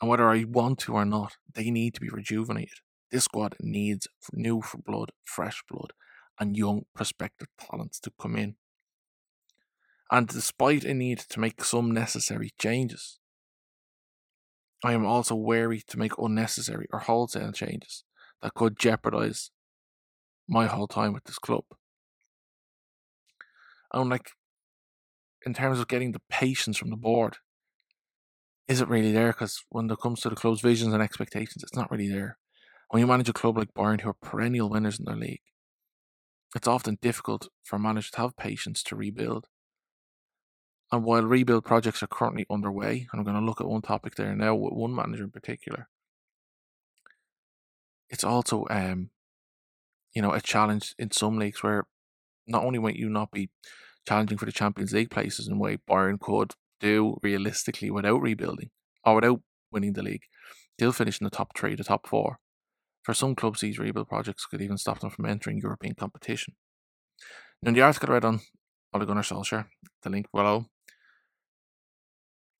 And 0.00 0.08
whether 0.08 0.28
I 0.28 0.44
want 0.44 0.78
to 0.80 0.94
or 0.94 1.04
not, 1.04 1.36
they 1.52 1.70
need 1.70 1.94
to 1.94 2.00
be 2.00 2.08
rejuvenated. 2.08 2.80
This 3.10 3.24
squad 3.24 3.56
needs 3.60 4.06
new 4.32 4.62
blood, 4.84 5.10
fresh 5.24 5.62
blood, 5.68 5.92
and 6.38 6.56
young 6.56 6.82
prospective 6.94 7.48
talents 7.58 7.98
to 8.00 8.12
come 8.20 8.36
in. 8.36 8.56
And 10.10 10.28
despite 10.28 10.84
a 10.84 10.94
need 10.94 11.18
to 11.18 11.40
make 11.40 11.64
some 11.64 11.90
necessary 11.90 12.52
changes, 12.58 13.18
I 14.84 14.92
am 14.92 15.04
also 15.04 15.34
wary 15.34 15.82
to 15.88 15.98
make 15.98 16.16
unnecessary 16.18 16.86
or 16.92 17.00
wholesale 17.00 17.52
changes 17.52 18.04
that 18.42 18.54
could 18.54 18.78
jeopardize 18.78 19.50
my 20.48 20.66
whole 20.66 20.86
time 20.86 21.12
with 21.12 21.24
this 21.24 21.38
club. 21.38 21.64
And 23.92 24.08
like 24.08 24.30
in 25.44 25.54
terms 25.54 25.80
of 25.80 25.88
getting 25.88 26.12
the 26.12 26.22
patience 26.30 26.78
from 26.78 26.90
the 26.90 26.96
board, 26.96 27.38
is 28.68 28.80
it 28.80 28.88
really 28.88 29.12
there? 29.12 29.28
Because 29.28 29.64
when 29.70 29.90
it 29.90 30.00
comes 30.00 30.20
to 30.20 30.30
the 30.30 30.36
club's 30.36 30.60
visions 30.60 30.92
and 30.92 31.02
expectations, 31.02 31.62
it's 31.62 31.74
not 31.74 31.90
really 31.90 32.08
there. 32.08 32.38
When 32.90 33.00
you 33.00 33.06
manage 33.06 33.28
a 33.28 33.32
club 33.32 33.56
like 33.56 33.74
Bayern, 33.74 34.00
who 34.00 34.10
are 34.10 34.14
perennial 34.14 34.68
winners 34.68 34.98
in 34.98 35.06
their 35.06 35.16
league, 35.16 35.42
it's 36.54 36.68
often 36.68 36.98
difficult 37.02 37.48
for 37.62 37.78
managers 37.78 38.10
to 38.12 38.18
have 38.18 38.36
patience 38.36 38.82
to 38.84 38.96
rebuild. 38.96 39.46
And 40.90 41.04
while 41.04 41.22
rebuild 41.22 41.64
projects 41.64 42.02
are 42.02 42.06
currently 42.06 42.46
underway, 42.48 43.08
and 43.12 43.20
I'm 43.20 43.24
going 43.24 43.36
to 43.38 43.44
look 43.44 43.60
at 43.60 43.68
one 43.68 43.82
topic 43.82 44.14
there 44.14 44.34
now 44.34 44.54
with 44.54 44.72
one 44.72 44.94
manager 44.94 45.24
in 45.24 45.30
particular, 45.30 45.88
it's 48.08 48.24
also 48.24 48.66
um, 48.70 49.10
you 50.14 50.22
know, 50.22 50.32
a 50.32 50.40
challenge 50.40 50.94
in 50.98 51.10
some 51.10 51.38
leagues 51.38 51.62
where 51.62 51.86
not 52.46 52.64
only 52.64 52.78
might 52.78 52.96
you 52.96 53.10
not 53.10 53.30
be 53.30 53.50
challenging 54.06 54.38
for 54.38 54.46
the 54.46 54.52
Champions 54.52 54.92
League 54.92 55.10
places 55.10 55.46
in 55.46 55.54
a 55.54 55.58
way 55.58 55.78
Bayern 55.88 56.18
could 56.18 56.54
do 56.80 57.18
realistically 57.22 57.90
without 57.90 58.20
rebuilding 58.20 58.70
or 59.04 59.16
without 59.16 59.40
winning 59.70 59.92
the 59.92 60.02
league. 60.02 60.24
They'll 60.78 60.92
finish 60.92 61.20
in 61.20 61.24
the 61.24 61.30
top 61.30 61.56
three, 61.56 61.74
the 61.74 61.84
top 61.84 62.08
four. 62.08 62.38
For 63.02 63.14
some 63.14 63.34
clubs, 63.34 63.60
these 63.60 63.78
rebuild 63.78 64.08
projects 64.08 64.46
could 64.46 64.60
even 64.60 64.78
stop 64.78 65.00
them 65.00 65.10
from 65.10 65.26
entering 65.26 65.58
European 65.58 65.94
competition. 65.94 66.54
Now, 67.62 67.70
in 67.70 67.74
the 67.74 67.82
article 67.82 68.10
I 68.10 68.12
read 68.12 68.24
on 68.24 68.40
Ole 68.94 69.04
Gunnar 69.04 69.22
Solskjaer, 69.22 69.66
the 70.02 70.10
link 70.10 70.26
below, 70.32 70.66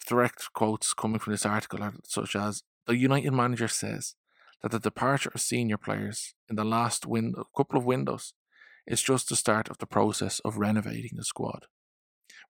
direct 0.06 0.52
quotes 0.54 0.94
coming 0.94 1.18
from 1.18 1.32
this 1.32 1.46
article 1.46 1.82
are 1.82 1.94
such 2.04 2.34
as 2.34 2.62
the 2.86 2.96
United 2.96 3.32
manager 3.32 3.68
says 3.68 4.14
that 4.62 4.72
the 4.72 4.80
departure 4.80 5.30
of 5.34 5.40
senior 5.40 5.76
players 5.76 6.34
in 6.48 6.56
the 6.56 6.64
last 6.64 7.06
window, 7.06 7.44
couple 7.56 7.78
of 7.78 7.84
windows 7.84 8.32
is 8.86 9.02
just 9.02 9.28
the 9.28 9.36
start 9.36 9.68
of 9.68 9.78
the 9.78 9.86
process 9.86 10.40
of 10.40 10.56
renovating 10.56 11.12
the 11.14 11.24
squad, 11.24 11.66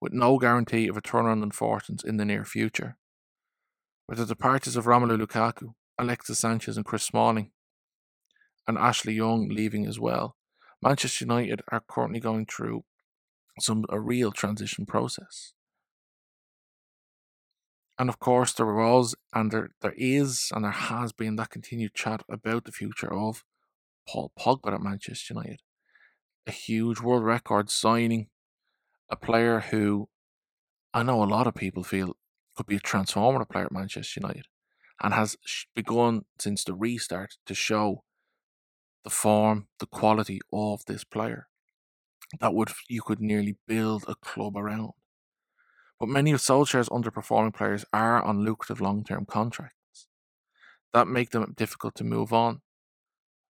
with 0.00 0.12
no 0.12 0.38
guarantee 0.38 0.88
of 0.88 0.97
a 0.97 1.02
turnaround 1.02 1.42
in 1.42 1.50
fortunes 1.50 2.04
in 2.04 2.16
the 2.16 2.25
near 2.25 2.45
future. 2.45 2.97
With 4.09 4.18
the 4.18 4.26
departures 4.26 4.76
of 4.76 4.87
Romelu 4.87 5.21
Lukaku, 5.21 5.75
Alexis 5.99 6.38
Sanchez, 6.38 6.76
and 6.76 6.87
Chris 6.87 7.04
Smalling, 7.04 7.50
and 8.66 8.78
Ashley 8.78 9.14
Young 9.14 9.49
leaving 9.49 9.87
as 9.87 9.99
well, 9.99 10.37
Manchester 10.83 11.25
United 11.25 11.62
are 11.73 11.83
currently 11.88 12.21
going 12.21 12.47
through 12.47 12.85
some 13.61 13.85
a 13.88 14.00
real 14.00 14.30
transition 14.30 14.87
process. 14.87 15.52
And 17.99 18.09
of 18.09 18.21
course, 18.21 18.52
there 18.52 18.66
was 18.66 19.16
and 19.35 19.50
there, 19.50 19.71
there 19.83 19.95
is 19.97 20.50
and 20.54 20.64
there 20.64 20.71
has 20.71 21.12
been 21.12 21.37
that 21.37 21.50
continued 21.50 21.95
chat 21.95 22.23
about 22.30 22.64
the 22.64 22.73
future 22.73 23.12
of 23.12 23.45
Paul 24.09 24.30
Pogba 24.38 24.75
at 24.75 24.80
Manchester 24.80 25.35
United. 25.35 25.61
A 26.47 26.52
huge 26.52 27.00
world 27.00 27.25
record 27.25 27.71
signing, 27.71 28.28
a 29.10 29.16
player 29.16 29.60
who 29.60 30.08
I 30.92 31.02
know 31.02 31.22
a 31.22 31.24
lot 31.24 31.46
of 31.46 31.54
people 31.54 31.84
feel 31.84 32.16
could 32.56 32.66
be 32.66 32.76
a 32.76 32.80
transformative 32.80 33.48
player 33.50 33.66
at 33.66 33.72
Manchester 33.72 34.20
United 34.20 34.46
and 35.00 35.14
has 35.14 35.36
begun 35.74 36.22
since 36.38 36.64
the 36.64 36.74
restart 36.74 37.36
to 37.46 37.54
show 37.54 38.02
the 39.04 39.10
form, 39.10 39.68
the 39.78 39.86
quality 39.86 40.40
of 40.52 40.84
this 40.86 41.04
player 41.04 41.46
that 42.40 42.52
would 42.52 42.70
you 42.88 43.02
could 43.02 43.20
nearly 43.20 43.56
build 43.66 44.04
a 44.08 44.14
club 44.16 44.56
around. 44.56 44.92
But 45.98 46.08
many 46.08 46.32
of 46.32 46.40
Solskjaer's 46.40 46.88
underperforming 46.88 47.54
players 47.54 47.84
are 47.92 48.22
on 48.22 48.44
lucrative 48.44 48.80
long 48.80 49.04
term 49.04 49.24
contracts. 49.24 50.08
That 50.92 51.08
make 51.08 51.30
them 51.30 51.54
difficult 51.56 51.94
to 51.96 52.04
move 52.04 52.32
on. 52.32 52.62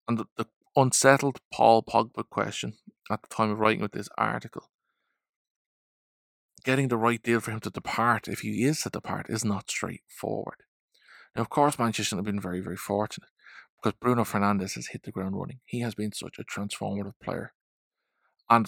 And 0.07 0.17
the, 0.17 0.25
the 0.37 0.47
unsettled 0.75 1.39
Paul 1.53 1.83
Pogba 1.83 2.27
question 2.29 2.73
at 3.09 3.21
the 3.21 3.27
time 3.27 3.49
of 3.49 3.59
writing 3.59 3.81
with 3.81 3.93
this 3.93 4.09
article 4.17 4.69
getting 6.65 6.87
the 6.87 6.97
right 6.97 7.21
deal 7.21 7.39
for 7.39 7.51
him 7.51 7.61
to 7.61 7.69
depart, 7.69 8.27
if 8.27 8.39
he 8.39 8.63
is 8.63 8.81
to 8.81 8.89
depart, 8.89 9.27
is 9.29 9.45
not 9.45 9.69
straightforward. 9.69 10.63
Now, 11.35 11.43
of 11.43 11.49
course, 11.49 11.79
Manchester 11.79 12.15
have 12.15 12.25
been 12.25 12.41
very, 12.41 12.59
very 12.59 12.75
fortunate 12.75 13.29
because 13.77 13.97
Bruno 14.01 14.23
Fernandes 14.23 14.73
has 14.73 14.87
hit 14.87 15.03
the 15.03 15.11
ground 15.11 15.37
running. 15.37 15.59
He 15.63 15.81
has 15.81 15.93
been 15.93 16.11
such 16.11 16.39
a 16.39 16.43
transformative 16.43 17.13
player. 17.23 17.53
And 18.49 18.65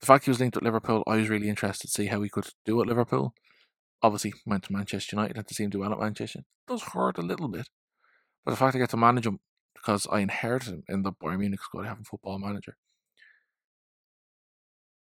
the 0.00 0.06
fact 0.06 0.26
he 0.26 0.30
was 0.30 0.38
linked 0.38 0.56
with 0.56 0.64
Liverpool, 0.64 1.02
I 1.06 1.16
was 1.16 1.30
really 1.30 1.48
interested 1.48 1.86
to 1.86 1.92
see 1.92 2.06
how 2.06 2.20
he 2.22 2.28
could 2.28 2.48
do 2.66 2.80
at 2.82 2.88
Liverpool. 2.88 3.34
Obviously, 4.02 4.34
went 4.44 4.64
to 4.64 4.72
Manchester 4.72 5.16
United 5.16 5.36
and 5.36 5.46
to 5.48 5.54
see 5.54 5.64
him 5.64 5.70
do 5.70 5.78
well 5.80 5.92
at 5.92 6.00
Manchester. 6.00 6.40
It 6.40 6.70
does 6.70 6.82
hurt 6.82 7.18
a 7.18 7.22
little 7.22 7.48
bit. 7.48 7.68
But 8.44 8.50
the 8.50 8.56
fact 8.56 8.76
I 8.76 8.80
get 8.80 8.90
to 8.90 8.96
manage 8.96 9.26
him 9.26 9.40
because 9.74 10.06
I 10.10 10.20
inherited 10.20 10.68
him 10.68 10.82
in 10.88 11.02
the 11.02 11.12
Bayern 11.12 11.38
Munich 11.38 11.62
squad, 11.62 11.86
having 11.86 12.04
football 12.04 12.38
manager. 12.38 12.76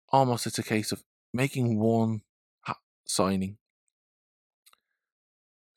Almost 0.10 0.48
it's 0.48 0.60
a 0.60 0.64
case 0.64 0.92
of 0.92 1.04
making 1.38 1.80
one 1.80 2.22
signing 3.06 3.58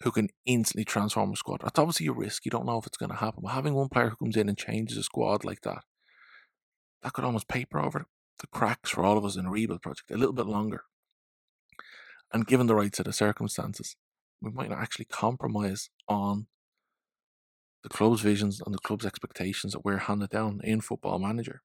who 0.02 0.10
can 0.10 0.28
instantly 0.46 0.84
transform 0.84 1.32
a 1.32 1.36
squad. 1.36 1.60
That's 1.62 1.78
obviously 1.78 2.06
a 2.06 2.12
risk. 2.12 2.46
You 2.46 2.50
don't 2.50 2.66
know 2.66 2.78
if 2.78 2.86
it's 2.86 2.96
going 2.96 3.10
to 3.10 3.16
happen. 3.16 3.42
But 3.42 3.50
having 3.50 3.74
one 3.74 3.90
player 3.90 4.08
who 4.08 4.16
comes 4.16 4.36
in 4.36 4.48
and 4.48 4.56
changes 4.56 4.96
a 4.96 5.02
squad 5.02 5.44
like 5.44 5.60
that, 5.60 5.82
that 7.02 7.12
could 7.12 7.24
almost 7.24 7.48
paper 7.48 7.78
over 7.78 8.06
the 8.38 8.46
cracks 8.46 8.90
for 8.90 9.04
all 9.04 9.18
of 9.18 9.24
us 9.24 9.36
in 9.36 9.44
a 9.46 9.50
rebuild 9.50 9.82
project 9.82 10.10
a 10.10 10.16
little 10.16 10.32
bit 10.32 10.46
longer. 10.46 10.84
And 12.32 12.46
given 12.46 12.66
the 12.66 12.74
right 12.74 12.96
set 12.96 13.06
of 13.06 13.14
circumstances, 13.14 13.96
we 14.40 14.50
might 14.50 14.70
not 14.70 14.78
actually 14.80 15.04
compromise 15.04 15.90
on 16.08 16.46
the 17.82 17.90
club's 17.90 18.22
visions 18.22 18.62
and 18.64 18.74
the 18.74 18.78
club's 18.78 19.04
expectations 19.04 19.74
that 19.74 19.84
we're 19.84 19.98
handed 19.98 20.30
down 20.30 20.60
in 20.64 20.80
Football 20.80 21.18
Manager. 21.18 21.60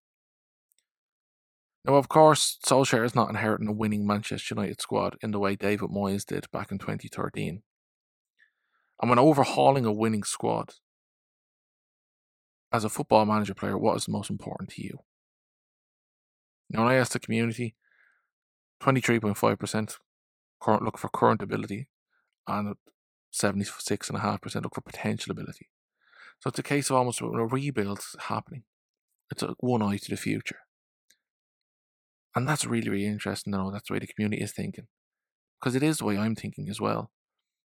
Now, 1.86 1.96
of 1.96 2.10
course, 2.10 2.58
Solskjaer 2.66 3.06
is 3.06 3.14
not 3.14 3.30
inheriting 3.30 3.68
a 3.68 3.72
winning 3.72 4.08
Manchester 4.08 4.56
United 4.56 4.82
squad 4.82 5.18
in 5.22 5.30
the 5.30 5.40
way 5.40 5.56
David 5.56 5.92
Moyes 5.92 6.26
did 6.26 6.50
back 6.52 6.72
in 6.72 6.80
2013. 6.80 7.62
And 9.02 9.10
when 9.10 9.20
overhauling 9.20 9.86
a 9.86 9.92
winning 9.92 10.24
squad, 10.24 10.74
as 12.72 12.84
a 12.84 12.90
football 12.90 13.26
manager 13.26 13.54
player, 13.54 13.78
what 13.78 13.96
is 13.98 14.06
the 14.06 14.12
most 14.12 14.32
important 14.32 14.72
to 14.72 14.84
you? 14.84 15.00
Now, 16.72 16.84
when 16.84 16.94
I 16.94 16.96
asked 16.96 17.14
the 17.14 17.20
community, 17.20 17.76
23.5% 18.82 19.98
current 20.60 20.84
look 20.84 20.98
for 20.98 21.10
current 21.10 21.44
ability 21.44 21.88
and 22.48 22.76
76.5% 23.32 24.64
look 24.64 24.76
for 24.76 24.82
potential 24.82 25.32
ability. 25.32 25.70
So 26.40 26.50
it's 26.50 26.60
a 26.60 26.64
case 26.64 26.90
of 26.90 26.96
almost 26.96 27.22
a 27.22 27.28
rebuild 27.28 28.04
happening. 28.22 28.64
It's 29.32 29.44
a 29.44 29.54
one 29.60 29.84
eye 29.84 29.98
to 29.98 30.10
the 30.10 30.18
future. 30.18 30.65
And 32.36 32.48
that's 32.48 32.66
really, 32.66 32.90
really 32.90 33.06
interesting 33.06 33.54
to 33.54 33.58
know 33.58 33.72
that's 33.72 33.88
the 33.88 33.94
way 33.94 34.00
the 34.00 34.08
community 34.08 34.44
is 34.44 34.52
thinking. 34.52 34.88
Because 35.60 35.76
it 35.76 35.84
is 35.84 35.98
the 35.98 36.06
way 36.06 36.18
I'm 36.18 36.36
thinking 36.36 36.70
as 36.70 36.82
well. 36.82 37.12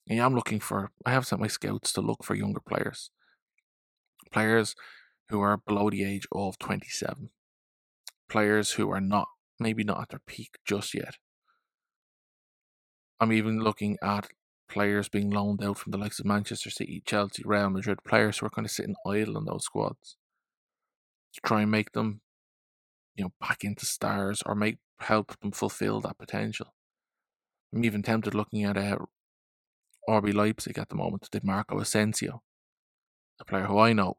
And 0.08 0.20
I'm 0.20 0.34
looking 0.34 0.60
for, 0.60 0.90
I 1.04 1.12
have 1.12 1.26
sent 1.26 1.40
my 1.40 1.48
scouts 1.48 1.92
to 1.92 2.00
look 2.00 2.24
for 2.24 2.34
younger 2.34 2.60
players. 2.60 3.10
Players 4.32 4.74
who 5.28 5.40
are 5.40 5.58
below 5.58 5.90
the 5.90 6.04
age 6.04 6.26
of 6.32 6.58
27. 6.58 7.30
Players 8.28 8.72
who 8.72 8.90
are 8.90 9.00
not, 9.00 9.28
maybe 9.60 9.84
not 9.84 10.00
at 10.00 10.08
their 10.10 10.20
peak 10.26 10.58
just 10.66 10.94
yet. 10.94 11.16
I'm 13.20 13.32
even 13.32 13.60
looking 13.60 13.96
at 14.02 14.28
players 14.68 15.08
being 15.08 15.30
loaned 15.30 15.62
out 15.62 15.78
from 15.78 15.92
the 15.92 15.98
likes 15.98 16.18
of 16.18 16.26
Manchester 16.26 16.70
City, 16.70 17.02
Chelsea, 17.06 17.42
Real 17.44 17.70
Madrid, 17.70 17.98
players 18.04 18.38
who 18.38 18.46
are 18.46 18.50
kind 18.50 18.66
of 18.66 18.72
sitting 18.72 18.96
idle 19.06 19.38
in 19.38 19.44
those 19.44 19.64
squads 19.64 20.16
to 21.34 21.40
try 21.40 21.62
and 21.62 21.70
make 21.70 21.92
them 21.92 22.20
you 23.14 23.24
know, 23.24 23.32
back 23.40 23.64
into 23.64 23.86
stars 23.86 24.42
or 24.44 24.54
make 24.54 24.78
help 25.00 25.38
them 25.40 25.52
fulfill 25.52 26.00
that 26.00 26.18
potential. 26.18 26.74
I'm 27.74 27.84
even 27.84 28.02
tempted 28.02 28.34
looking 28.34 28.64
at 28.64 28.76
uh, 28.76 28.98
RB 30.08 30.34
Leipzig 30.34 30.78
at 30.78 30.88
the 30.88 30.94
moment, 30.94 31.28
Did 31.30 31.44
Marco 31.44 31.78
Asensio, 31.80 32.42
a 33.40 33.44
player 33.44 33.64
who 33.64 33.78
I 33.78 33.92
know 33.92 34.14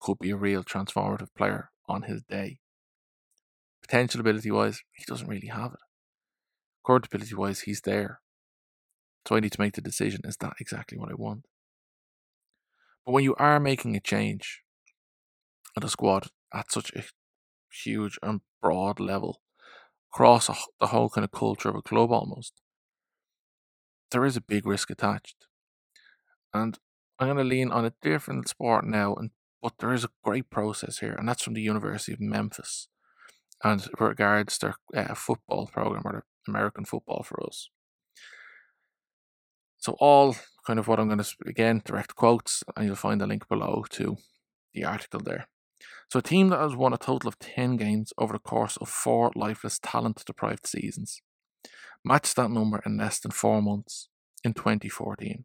could 0.00 0.18
be 0.18 0.30
a 0.30 0.36
real 0.36 0.64
transformative 0.64 1.28
player 1.36 1.70
on 1.88 2.02
his 2.02 2.22
day. 2.22 2.58
Potential 3.82 4.20
ability 4.20 4.50
wise, 4.50 4.80
he 4.92 5.04
doesn't 5.06 5.28
really 5.28 5.48
have 5.48 5.72
it. 5.72 5.80
Current 6.84 7.06
ability 7.06 7.34
wise, 7.34 7.60
he's 7.60 7.82
there. 7.82 8.20
So 9.26 9.36
I 9.36 9.40
need 9.40 9.52
to 9.52 9.60
make 9.60 9.74
the 9.74 9.82
decision 9.82 10.22
is 10.24 10.36
that 10.38 10.54
exactly 10.60 10.96
what 10.96 11.10
I 11.10 11.14
want? 11.14 11.44
But 13.04 13.12
when 13.12 13.24
you 13.24 13.34
are 13.36 13.60
making 13.60 13.96
a 13.96 14.00
change 14.00 14.62
at 15.76 15.84
a 15.84 15.88
squad 15.88 16.28
at 16.52 16.72
such 16.72 16.92
a 16.94 17.02
huge 17.72 18.18
and 18.22 18.40
broad 18.60 19.00
level 19.00 19.40
across 20.12 20.48
the 20.80 20.86
whole 20.88 21.08
kind 21.08 21.24
of 21.24 21.30
culture 21.30 21.68
of 21.68 21.76
a 21.76 21.82
club 21.82 22.10
almost, 22.10 22.54
there 24.10 24.24
is 24.24 24.36
a 24.36 24.40
big 24.40 24.66
risk 24.66 24.90
attached. 24.90 25.46
And 26.52 26.78
I'm 27.18 27.28
going 27.28 27.38
to 27.38 27.44
lean 27.44 27.70
on 27.70 27.84
a 27.84 27.92
different 28.02 28.48
sport 28.48 28.84
now, 28.84 29.14
and 29.14 29.30
but 29.62 29.74
there 29.78 29.92
is 29.92 30.04
a 30.04 30.10
great 30.24 30.48
process 30.50 30.98
here, 30.98 31.12
and 31.12 31.28
that's 31.28 31.42
from 31.42 31.54
the 31.54 31.60
University 31.60 32.12
of 32.12 32.20
Memphis, 32.20 32.88
and 33.62 33.86
regards 33.98 34.58
their 34.58 34.74
uh, 34.96 35.14
football 35.14 35.66
program 35.66 36.02
or 36.06 36.12
the 36.12 36.50
American 36.50 36.84
football 36.84 37.22
for 37.22 37.44
us. 37.46 37.68
So 39.78 39.96
all 40.00 40.36
kind 40.66 40.78
of 40.78 40.88
what 40.88 40.98
I'm 40.98 41.08
going 41.08 41.18
to 41.18 41.30
again 41.46 41.82
direct 41.84 42.16
quotes, 42.16 42.64
and 42.76 42.86
you'll 42.86 42.96
find 42.96 43.20
the 43.20 43.26
link 43.26 43.48
below 43.48 43.84
to 43.90 44.16
the 44.74 44.84
article 44.84 45.20
there. 45.20 45.46
So, 46.10 46.18
a 46.18 46.22
team 46.22 46.48
that 46.48 46.60
has 46.60 46.74
won 46.74 46.92
a 46.92 46.98
total 46.98 47.28
of 47.28 47.38
10 47.38 47.76
games 47.76 48.12
over 48.18 48.32
the 48.32 48.38
course 48.38 48.76
of 48.78 48.88
four 48.88 49.30
lifeless, 49.34 49.78
talent 49.82 50.22
deprived 50.26 50.66
seasons 50.66 51.22
matched 52.04 52.36
that 52.36 52.50
number 52.50 52.82
in 52.84 52.96
less 52.96 53.18
than 53.20 53.30
four 53.30 53.60
months 53.60 54.08
in 54.42 54.54
2014. 54.54 55.44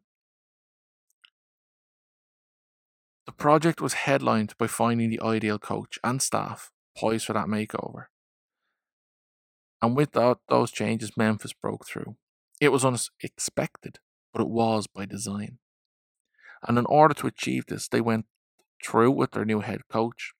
The 3.26 3.32
project 3.32 3.80
was 3.80 3.94
headlined 3.94 4.54
by 4.56 4.68
finding 4.68 5.10
the 5.10 5.20
ideal 5.20 5.58
coach 5.58 5.98
and 6.04 6.22
staff 6.22 6.70
poised 6.96 7.26
for 7.26 7.32
that 7.32 7.46
makeover. 7.46 8.06
And 9.82 9.96
with 9.96 10.12
that, 10.12 10.38
those 10.48 10.70
changes, 10.70 11.16
Memphis 11.16 11.52
broke 11.52 11.86
through. 11.86 12.16
It 12.60 12.70
was 12.70 12.84
unexpected, 12.84 13.98
but 14.32 14.40
it 14.40 14.48
was 14.48 14.86
by 14.86 15.04
design. 15.04 15.58
And 16.66 16.78
in 16.78 16.86
order 16.86 17.14
to 17.14 17.26
achieve 17.26 17.66
this, 17.66 17.88
they 17.88 18.00
went 18.00 18.26
through 18.84 19.10
with 19.10 19.32
their 19.32 19.44
new 19.44 19.60
head 19.60 19.82
coach, 19.90 20.32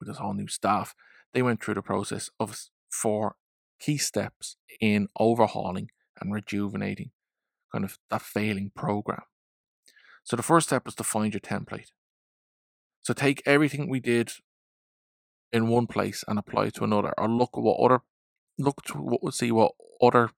with 0.00 0.08
his 0.08 0.18
whole 0.18 0.34
new 0.34 0.48
staff, 0.48 0.94
they 1.32 1.42
went 1.42 1.62
through 1.62 1.74
the 1.74 1.82
process 1.82 2.30
of 2.38 2.68
four 2.90 3.36
key 3.80 3.96
steps 3.96 4.56
in 4.80 5.08
overhauling 5.18 5.90
and 6.20 6.32
rejuvenating 6.32 7.10
kind 7.72 7.84
of 7.84 7.98
that 8.10 8.22
failing 8.22 8.70
program. 8.76 9.22
So 10.24 10.36
the 10.36 10.42
first 10.42 10.68
step 10.68 10.86
is 10.86 10.94
to 10.96 11.04
find 11.04 11.32
your 11.32 11.40
template. 11.40 11.90
So 13.02 13.12
take 13.12 13.42
everything 13.44 13.88
we 13.88 13.98
did 13.98 14.30
in 15.52 15.68
one 15.68 15.86
place 15.86 16.24
and 16.28 16.38
apply 16.38 16.66
it 16.66 16.74
to 16.74 16.84
another, 16.84 17.12
or 17.18 17.28
look 17.28 17.50
at 17.54 17.62
what 17.62 17.78
other 17.78 18.02
look 18.58 18.82
to 18.84 18.94
what 18.94 19.34
see 19.34 19.50
what 19.50 19.72
other 20.00 20.30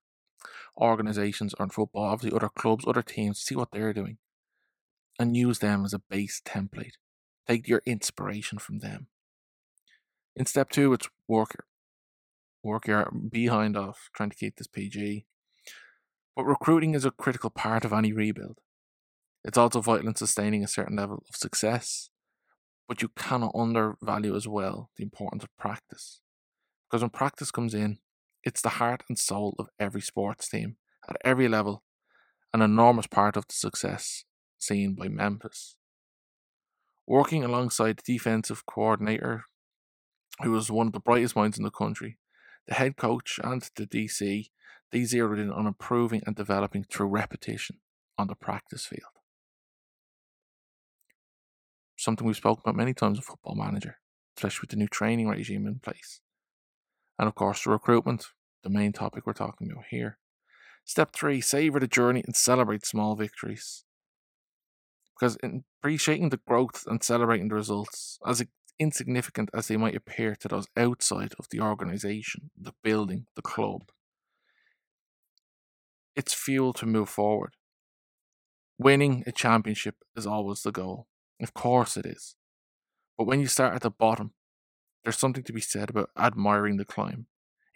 organizations 0.77 1.53
on 1.59 1.69
football, 1.69 2.05
obviously 2.05 2.35
other 2.35 2.49
clubs, 2.49 2.85
other 2.87 3.01
teams, 3.01 3.39
see 3.39 3.55
what 3.55 3.69
they're 3.71 3.93
doing, 3.93 4.17
and 5.19 5.37
use 5.37 5.59
them 5.59 5.85
as 5.85 5.93
a 5.93 5.99
base 5.99 6.41
template. 6.43 6.93
Take 7.47 7.67
your 7.67 7.81
inspiration 7.85 8.57
from 8.59 8.79
them. 8.79 9.07
In 10.35 10.45
step 10.45 10.69
two, 10.69 10.93
it's 10.93 11.09
work 11.27 11.53
your 11.53 11.65
work 12.63 12.87
your 12.87 13.11
behind 13.11 13.77
off, 13.77 14.09
trying 14.15 14.31
to 14.31 14.35
keep 14.35 14.55
this 14.55 14.67
PG. 14.67 15.25
But 16.35 16.45
recruiting 16.45 16.95
is 16.95 17.05
a 17.05 17.11
critical 17.11 17.51
part 17.51 17.85
of 17.85 17.93
any 17.93 18.11
rebuild. 18.11 18.59
It's 19.43 19.57
also 19.57 19.79
vital 19.79 20.07
in 20.07 20.15
sustaining 20.15 20.63
a 20.63 20.67
certain 20.67 20.97
level 20.97 21.23
of 21.29 21.35
success, 21.35 22.09
but 22.87 23.03
you 23.03 23.09
cannot 23.15 23.55
undervalue 23.55 24.35
as 24.35 24.47
well 24.47 24.89
the 24.97 25.03
importance 25.03 25.43
of 25.43 25.55
practice. 25.57 26.21
Because 26.89 27.03
when 27.03 27.11
practice 27.11 27.51
comes 27.51 27.75
in, 27.75 27.99
it's 28.43 28.61
the 28.61 28.69
heart 28.69 29.03
and 29.07 29.17
soul 29.17 29.55
of 29.59 29.69
every 29.79 30.01
sports 30.01 30.49
team 30.49 30.77
at 31.07 31.17
every 31.23 31.47
level, 31.47 31.83
an 32.53 32.61
enormous 32.61 33.07
part 33.07 33.37
of 33.37 33.47
the 33.47 33.53
success 33.53 34.25
seen 34.57 34.95
by 34.95 35.07
Memphis. 35.07 35.77
Working 37.07 37.43
alongside 37.43 37.97
the 37.97 38.13
defensive 38.13 38.65
coordinator, 38.65 39.45
who 40.41 40.51
was 40.51 40.71
one 40.71 40.87
of 40.87 40.93
the 40.93 40.99
brightest 40.99 41.35
minds 41.35 41.57
in 41.57 41.63
the 41.63 41.71
country, 41.71 42.17
the 42.67 42.73
head 42.73 42.97
coach 42.97 43.39
and 43.43 43.69
the 43.75 43.85
DC, 43.85 44.49
they 44.91 45.03
zeroed 45.03 45.39
in 45.39 45.51
on 45.51 45.67
improving 45.67 46.21
and 46.25 46.35
developing 46.35 46.83
through 46.83 47.07
repetition 47.07 47.77
on 48.17 48.27
the 48.27 48.35
practice 48.35 48.85
field. 48.85 49.01
Something 51.95 52.27
we've 52.27 52.35
spoken 52.35 52.61
about 52.65 52.75
many 52.75 52.93
times 52.93 53.17
in 53.17 53.23
Football 53.23 53.55
Manager, 53.55 53.97
especially 54.37 54.63
with 54.63 54.71
the 54.71 54.77
new 54.77 54.87
training 54.87 55.27
regime 55.27 55.65
in 55.67 55.79
place. 55.79 56.21
And 57.17 57.27
of 57.27 57.35
course, 57.35 57.63
the 57.63 57.69
recruitment, 57.69 58.27
the 58.63 58.69
main 58.69 58.91
topic 58.91 59.25
we're 59.25 59.33
talking 59.33 59.71
about 59.71 59.85
here. 59.89 60.17
Step 60.83 61.13
three, 61.13 61.39
savor 61.39 61.79
the 61.79 61.87
journey 61.87 62.21
and 62.25 62.35
celebrate 62.35 62.85
small 62.85 63.15
victories. 63.15 63.84
Because 65.17 65.37
in 65.37 65.63
appreciating 65.79 66.29
the 66.29 66.41
growth 66.47 66.83
and 66.87 67.01
celebrating 67.01 67.47
the 67.47 67.55
results, 67.55 68.19
as 68.25 68.43
insignificant 68.77 69.49
as 69.53 69.67
they 69.67 69.77
might 69.77 69.95
appear 69.95 70.35
to 70.35 70.47
those 70.47 70.67
outside 70.75 71.33
of 71.39 71.47
the 71.49 71.61
organization, 71.61 72.51
the 72.59 72.73
building, 72.83 73.25
the 73.35 73.41
club, 73.41 73.89
it's 76.15 76.33
fuel 76.33 76.73
to 76.73 76.85
move 76.85 77.09
forward. 77.09 77.55
Winning 78.77 79.23
a 79.25 79.31
championship 79.31 79.95
is 80.15 80.27
always 80.27 80.61
the 80.61 80.71
goal. 80.71 81.07
Of 81.41 81.53
course 81.53 81.97
it 81.97 82.05
is. 82.05 82.35
But 83.17 83.25
when 83.25 83.39
you 83.39 83.47
start 83.47 83.73
at 83.73 83.81
the 83.81 83.89
bottom, 83.89 84.33
there's 85.03 85.17
something 85.17 85.43
to 85.43 85.53
be 85.53 85.61
said 85.61 85.89
about 85.89 86.09
admiring 86.17 86.77
the 86.77 86.85
climb. 86.85 87.27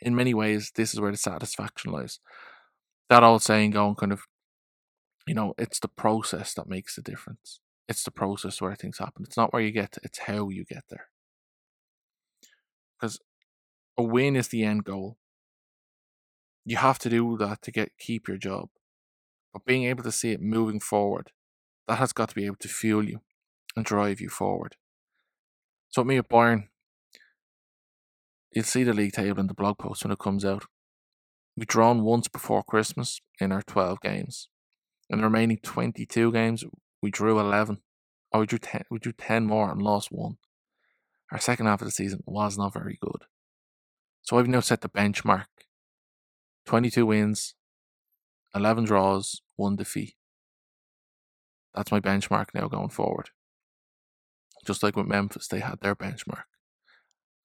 In 0.01 0.15
many 0.15 0.33
ways, 0.33 0.71
this 0.75 0.93
is 0.93 0.99
where 0.99 1.11
the 1.11 1.17
satisfaction 1.17 1.91
lies. 1.91 2.19
That 3.09 3.23
old 3.23 3.43
saying 3.43 3.71
going 3.71 3.95
kind 3.95 4.11
of, 4.11 4.21
you 5.29 5.35
know, 5.35 5.53
it's 5.59 5.79
the 5.79 5.87
process 5.87 6.55
that 6.55 6.67
makes 6.67 6.95
the 6.95 7.03
difference. 7.03 7.59
It's 7.87 8.03
the 8.03 8.09
process 8.09 8.59
where 8.59 8.73
things 8.73 8.97
happen. 8.97 9.23
It's 9.23 9.37
not 9.37 9.53
where 9.53 9.61
you 9.61 9.69
get 9.69 9.91
to, 9.91 10.01
it's 10.03 10.21
how 10.25 10.49
you 10.49 10.65
get 10.65 10.85
there. 10.89 11.09
Because 12.99 13.19
a 13.95 14.01
win 14.01 14.35
is 14.35 14.47
the 14.47 14.63
end 14.63 14.85
goal. 14.85 15.17
You 16.65 16.77
have 16.77 16.97
to 16.99 17.11
do 17.11 17.37
that 17.37 17.61
to 17.61 17.71
get 17.71 17.99
keep 17.99 18.27
your 18.27 18.37
job. 18.37 18.69
But 19.53 19.65
being 19.65 19.83
able 19.83 20.01
to 20.01 20.11
see 20.11 20.31
it 20.31 20.41
moving 20.41 20.79
forward, 20.79 21.29
that 21.87 21.99
has 21.99 22.11
got 22.11 22.29
to 22.29 22.35
be 22.35 22.47
able 22.47 22.57
to 22.61 22.67
fuel 22.67 23.07
you 23.07 23.19
and 23.75 23.85
drive 23.85 24.19
you 24.19 24.29
forward. 24.29 24.77
So, 25.89 26.03
me 26.03 26.17
at 26.17 26.27
Bayern, 26.27 26.69
you'll 28.51 28.65
see 28.65 28.83
the 28.83 28.93
league 28.93 29.13
table 29.13 29.39
in 29.39 29.47
the 29.47 29.53
blog 29.53 29.77
post 29.77 30.03
when 30.03 30.11
it 30.11 30.17
comes 30.17 30.43
out. 30.43 30.65
We've 31.55 31.67
drawn 31.67 32.01
once 32.01 32.27
before 32.27 32.63
Christmas 32.63 33.21
in 33.39 33.51
our 33.51 33.61
12 33.61 34.01
games. 34.01 34.49
In 35.09 35.17
the 35.17 35.23
remaining 35.23 35.59
22 35.63 36.31
games, 36.31 36.63
we 37.01 37.09
drew 37.09 37.39
11. 37.39 37.79
Or 38.31 38.41
we 38.41 38.45
drew 38.45 38.59
10, 38.59 38.83
we 38.91 38.99
drew 38.99 39.11
10 39.11 39.45
more 39.45 39.71
and 39.71 39.81
lost 39.81 40.09
one. 40.11 40.37
Our 41.31 41.39
second 41.39 41.65
half 41.65 41.81
of 41.81 41.87
the 41.87 41.91
season 41.91 42.21
was 42.25 42.57
not 42.57 42.73
very 42.73 42.97
good. 43.01 43.25
So 44.21 44.37
I've 44.37 44.47
now 44.47 44.59
set 44.59 44.81
the 44.81 44.89
benchmark 44.89 45.45
22 46.65 47.05
wins, 47.05 47.55
11 48.53 48.83
draws, 48.83 49.41
1 49.55 49.75
defeat. 49.75 50.13
That's 51.73 51.91
my 51.91 51.99
benchmark 51.99 52.47
now 52.53 52.67
going 52.67 52.89
forward. 52.89 53.29
Just 54.65 54.83
like 54.83 54.95
with 54.95 55.07
Memphis, 55.07 55.47
they 55.47 55.59
had 55.59 55.79
their 55.81 55.95
benchmark. 55.95 56.43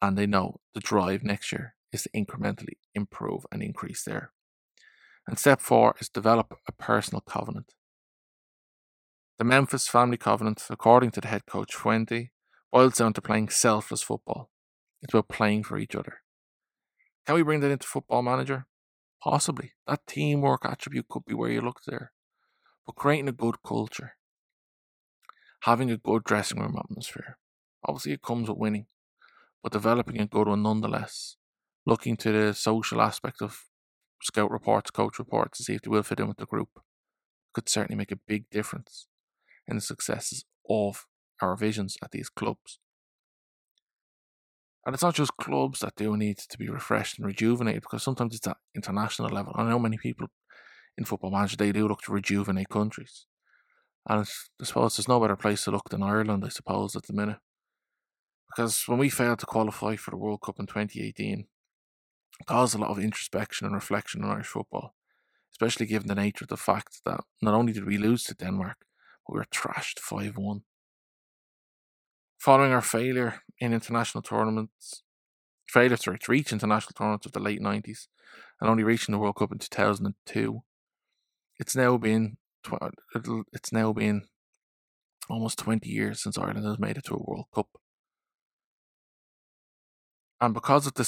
And 0.03 0.19
they 0.19 0.27
know 0.27 0.61
the 0.75 0.81
drive 0.81 1.23
next 1.23 1.53
year 1.53 1.75
is 1.93 2.03
to 2.03 2.11
incrementally 2.11 2.77
improve 2.95 3.47
and 3.51 3.63
increase 3.63 4.05
there. 4.05 4.33
And 5.27 5.39
step 5.39 5.61
four 5.61 5.95
is 6.01 6.09
develop 6.09 6.59
a 6.69 6.73
personal 6.73 7.23
covenant. 7.23 7.75
The 9.39 9.45
Memphis 9.45 9.89
family 9.89 10.17
covenant, 10.17 10.63
according 10.71 11.11
to 11.13 11.21
the 11.21 11.29
head 11.29 11.47
coach 11.47 11.75
Fuente, 11.75 12.31
boils 12.71 12.97
down 12.97 13.13
to 13.15 13.23
playing 13.23 13.49
selfless 13.49 14.03
football. 14.03 14.51
It's 15.03 15.13
about 15.13 15.29
playing 15.29 15.65
for 15.65 15.79
each 15.79 15.95
other. 15.95 16.19
Can 17.27 17.37
we 17.37 17.43
bring 17.43 17.61
that 17.61 17.71
into 17.71 17.87
football 17.87 18.23
manager? 18.23 18.67
Possibly. 19.23 19.73
That 19.87 20.07
teamwork 20.07 20.65
attribute 20.65 21.09
could 21.09 21.25
be 21.25 21.35
where 21.35 21.51
you 21.51 21.63
look 21.63 21.81
there. 21.87 22.13
But 22.87 22.97
creating 22.97 23.29
a 23.29 23.33
good 23.33 23.57
culture, 23.67 24.17
having 25.63 25.91
a 25.91 25.97
good 25.97 26.25
dressing 26.25 26.61
room 26.61 26.77
atmosphere, 26.79 27.39
obviously 27.83 28.13
it 28.13 28.23
comes 28.23 28.49
with 28.49 28.59
winning, 28.59 28.87
but 29.63 29.73
developing 29.73 30.21
a 30.21 30.27
good 30.27 30.49
one 30.49 30.63
nonetheless. 30.63 31.37
Looking 31.87 32.17
to 32.19 32.33
the 32.33 32.55
social 32.55 33.01
aspect 33.01 33.41
of 33.41 33.65
scout 34.25 34.51
reports, 34.51 34.91
coach 34.91 35.19
reports 35.19 35.59
to 35.59 35.65
see 35.65 35.75
if 35.75 35.83
they 35.83 35.91
will 35.91 36.03
fit 36.03 36.21
in 36.21 36.29
with 36.29 36.39
the 36.39 36.47
group 36.47 36.69
could 37.55 37.69
certainly 37.69 37.97
make 37.97 38.11
a 38.11 38.17
big 38.17 38.51
difference 38.51 39.07
in 39.67 39.77
the 39.77 39.83
successes 39.83 40.45
of 40.69 41.07
our 41.41 41.57
visions 41.57 41.97
at 42.03 42.11
these 42.11 42.29
clubs. 42.29 42.79
And 44.85 44.93
it's 44.93 45.03
not 45.03 45.15
just 45.15 45.37
clubs 45.39 45.81
that 45.81 45.97
do 45.97 46.15
need 46.17 46.39
to 46.39 46.59
be 46.59 46.69
refreshed 46.69 47.19
and 47.19 47.27
rejuvenated 47.27 47.83
because 47.83 48.03
sometimes 48.03 48.35
it's 48.35 48.47
at 48.47 48.59
international 48.75 49.31
level. 49.31 49.55
I 49.57 49.65
know 49.65 49.79
many 49.79 49.97
people 49.97 50.27
in 50.99 51.07
football 51.07 51.31
manager 51.31 51.57
they 51.57 51.73
do 51.73 51.89
look 51.89 52.03
to 52.03 52.13
rejuvenate 52.13 52.69
countries. 52.69 53.27
And 54.07 54.21
I 54.21 54.65
suppose 54.65 54.97
there's 54.97 55.09
no 55.09 55.21
better 55.21 55.37
place 55.37 55.65
to 55.65 55.71
look 55.71 55.89
than 55.89 56.03
Ireland, 56.03 56.45
I 56.45 56.51
suppose, 56.51 56.95
at 56.95 57.05
the 57.05 57.15
minute. 57.15 57.39
Because 58.55 58.85
when 58.87 58.99
we 58.99 59.09
failed 59.09 59.39
to 59.39 59.47
qualify 59.47 59.97
for 59.97 60.11
the 60.11 60.19
World 60.19 60.43
Cup 60.43 60.61
in 60.61 60.67
2018, 60.67 61.41
it 61.41 61.47
caused 62.47 62.75
a 62.75 62.79
lot 62.79 62.91
of 62.91 62.99
introspection 62.99 63.67
and 63.67 63.75
reflection 63.75 64.23
in 64.23 64.31
Irish 64.31 64.49
football, 64.49 64.95
especially 65.53 65.87
given 65.87 66.09
the 66.09 66.15
nature 66.15 66.45
of 66.45 66.49
the 66.49 66.57
fact 66.57 67.01
that 67.05 67.21
not 67.41 67.55
only 67.55 67.73
did 67.73 67.87
we 67.87 67.99
lose 67.99 68.25
to 68.25 68.35
Denmark, 68.35 68.77
but 69.27 69.35
we 69.35 69.39
were 69.39 69.47
trashed 69.47 69.99
5 70.01 70.37
1. 70.37 70.63
Following 72.39 72.73
our 72.73 72.83
failure 72.83 73.43
in 73.59 73.73
international 73.73 74.23
tournaments, 74.23 75.03
failure 75.67 75.97
to 75.97 76.19
reach 76.29 76.53
international 76.53 76.93
tournaments 76.97 77.27
of 77.27 77.33
the 77.33 77.41
late 77.41 77.61
90s, 77.61 78.09
and 78.61 78.69
only 78.69 78.83
reaching 78.83 79.13
the 79.13 79.19
World 79.19 79.37
Cup 79.37 79.53
in 79.53 79.59
2002, 79.59 80.63
it's 81.59 81.77
now 81.77 81.97
been 81.97 82.37
it's 83.53 83.73
now 83.73 83.93
been 83.93 84.23
almost 85.29 85.59
20 85.59 85.89
years 85.89 86.23
since 86.23 86.39
Ireland 86.39 86.67
has 86.67 86.79
made 86.79 86.97
it 86.97 87.05
to 87.05 87.15
a 87.15 87.23
World 87.23 87.47
Cup. 87.55 87.69
And 90.41 90.55
because 90.55 90.87
of 90.87 90.95
the 90.95 91.05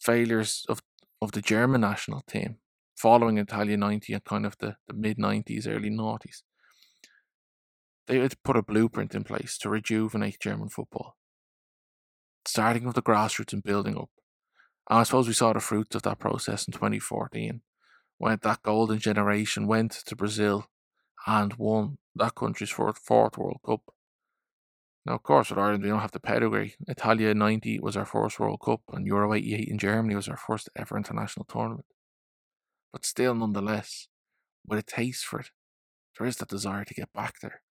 failures 0.00 0.64
of, 0.68 0.80
of 1.20 1.32
the 1.32 1.42
German 1.42 1.82
national 1.82 2.22
team, 2.22 2.56
following 2.96 3.38
Italia 3.38 3.76
90 3.76 4.12
and 4.12 4.24
kind 4.24 4.46
of 4.46 4.56
the, 4.58 4.76
the 4.88 4.94
mid 4.94 5.18
90s, 5.18 5.68
early 5.68 5.90
noughties, 5.90 6.42
they 8.06 8.18
had 8.18 8.42
put 8.42 8.56
a 8.56 8.62
blueprint 8.62 9.14
in 9.14 9.24
place 9.24 9.56
to 9.58 9.68
rejuvenate 9.68 10.40
German 10.40 10.68
football, 10.68 11.16
starting 12.46 12.84
with 12.84 12.96
the 12.96 13.02
grassroots 13.02 13.52
and 13.52 13.62
building 13.62 13.96
up. 13.96 14.10
And 14.88 14.98
I 14.98 15.02
suppose 15.04 15.28
we 15.28 15.34
saw 15.34 15.52
the 15.52 15.60
fruits 15.60 15.94
of 15.94 16.02
that 16.02 16.18
process 16.18 16.66
in 16.66 16.72
2014 16.72 17.60
when 18.18 18.38
that 18.42 18.62
golden 18.62 18.98
generation 18.98 19.66
went 19.66 19.92
to 19.92 20.16
Brazil 20.16 20.66
and 21.26 21.54
won 21.54 21.98
that 22.14 22.34
country's 22.34 22.70
fourth, 22.70 22.98
fourth 22.98 23.38
World 23.38 23.60
Cup. 23.64 23.80
Now, 25.10 25.16
of 25.16 25.24
course, 25.24 25.50
with 25.50 25.58
Ireland, 25.58 25.82
we 25.82 25.88
don't 25.88 25.98
have 25.98 26.12
the 26.12 26.20
pedigree. 26.20 26.76
Italia 26.86 27.34
90 27.34 27.80
was 27.80 27.96
our 27.96 28.04
first 28.04 28.38
World 28.38 28.60
Cup, 28.64 28.82
and 28.92 29.04
Euro 29.08 29.34
88 29.34 29.66
in 29.66 29.76
Germany 29.76 30.14
was 30.14 30.28
our 30.28 30.36
first 30.36 30.68
ever 30.76 30.96
international 30.96 31.44
tournament. 31.46 31.86
But 32.92 33.04
still, 33.04 33.34
nonetheless, 33.34 34.06
with 34.64 34.78
a 34.78 34.82
taste 34.84 35.24
for 35.24 35.40
it, 35.40 35.50
there 36.16 36.28
is 36.28 36.36
that 36.36 36.48
desire 36.48 36.84
to 36.84 36.94
get 36.94 37.12
back 37.12 37.40
there. 37.42 37.62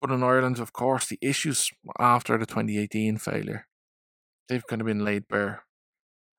But 0.00 0.10
in 0.10 0.24
Ireland, 0.24 0.58
of 0.58 0.72
course, 0.72 1.06
the 1.06 1.20
issues 1.22 1.70
after 2.00 2.36
the 2.36 2.44
2018 2.44 3.18
failure, 3.18 3.68
they've 4.48 4.66
kind 4.66 4.82
of 4.82 4.88
been 4.88 5.04
laid 5.04 5.28
bare. 5.28 5.66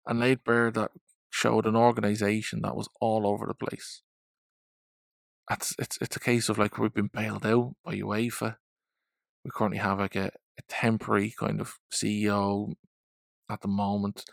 and 0.06 0.20
laid 0.20 0.44
bare 0.44 0.72
that 0.72 0.92
showed 1.30 1.66
an 1.66 1.78
organisation 1.78 2.64
that 2.64 2.76
was 2.76 2.90
all 3.00 3.26
over 3.26 3.46
the 3.46 3.54
place. 3.54 4.02
It's, 5.52 5.76
it's, 5.78 5.98
it's 6.00 6.16
a 6.16 6.20
case 6.20 6.50
of 6.50 6.58
like 6.58 6.78
we've 6.78 6.94
been 6.94 7.10
bailed 7.14 7.46
out 7.46 7.74
by 7.84 7.96
UEFA. 7.96 8.56
We 9.44 9.52
currently 9.54 9.80
have 9.80 10.00
like 10.00 10.16
a, 10.16 10.28
a 10.28 10.62
temporary 10.70 11.34
kind 11.38 11.60
of 11.60 11.78
CEO 11.92 12.74
at 13.50 13.62
the 13.62 13.68
moment. 13.68 14.24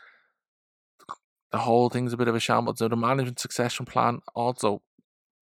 The 1.51 1.59
whole 1.59 1.89
thing's 1.89 2.13
a 2.13 2.17
bit 2.17 2.29
of 2.29 2.35
a 2.35 2.41
shambles. 2.41 2.79
So 2.79 2.89
the 2.89 2.97
management 2.97 3.41
succession 3.41 3.87
plan 3.87 4.21
also, 4.35 4.83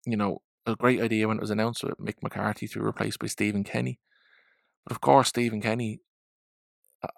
you 0.05 0.15
know, 0.15 0.41
a 0.65 0.75
great 0.75 1.01
idea 1.01 1.27
when 1.27 1.37
it 1.37 1.41
was 1.41 1.49
announced 1.49 1.83
with 1.83 1.97
Mick 1.99 2.21
McCarthy 2.21 2.67
to 2.67 2.79
be 2.79 2.85
replaced 2.85 3.19
by 3.19 3.27
Stephen 3.27 3.63
Kenny. 3.63 3.99
But 4.85 4.93
of 4.93 5.01
course, 5.01 5.29
Stephen 5.29 5.61
Kenny 5.61 5.99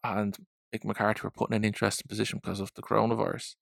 and 0.04 0.38
Mick 0.74 0.84
McCarthy 0.84 1.22
were 1.24 1.32
put 1.32 1.50
in 1.50 1.56
an 1.56 1.66
interesting 1.66 2.08
position 2.08 2.40
because 2.42 2.60
of 2.60 2.72
the 2.76 2.82
coronavirus. 2.82 3.56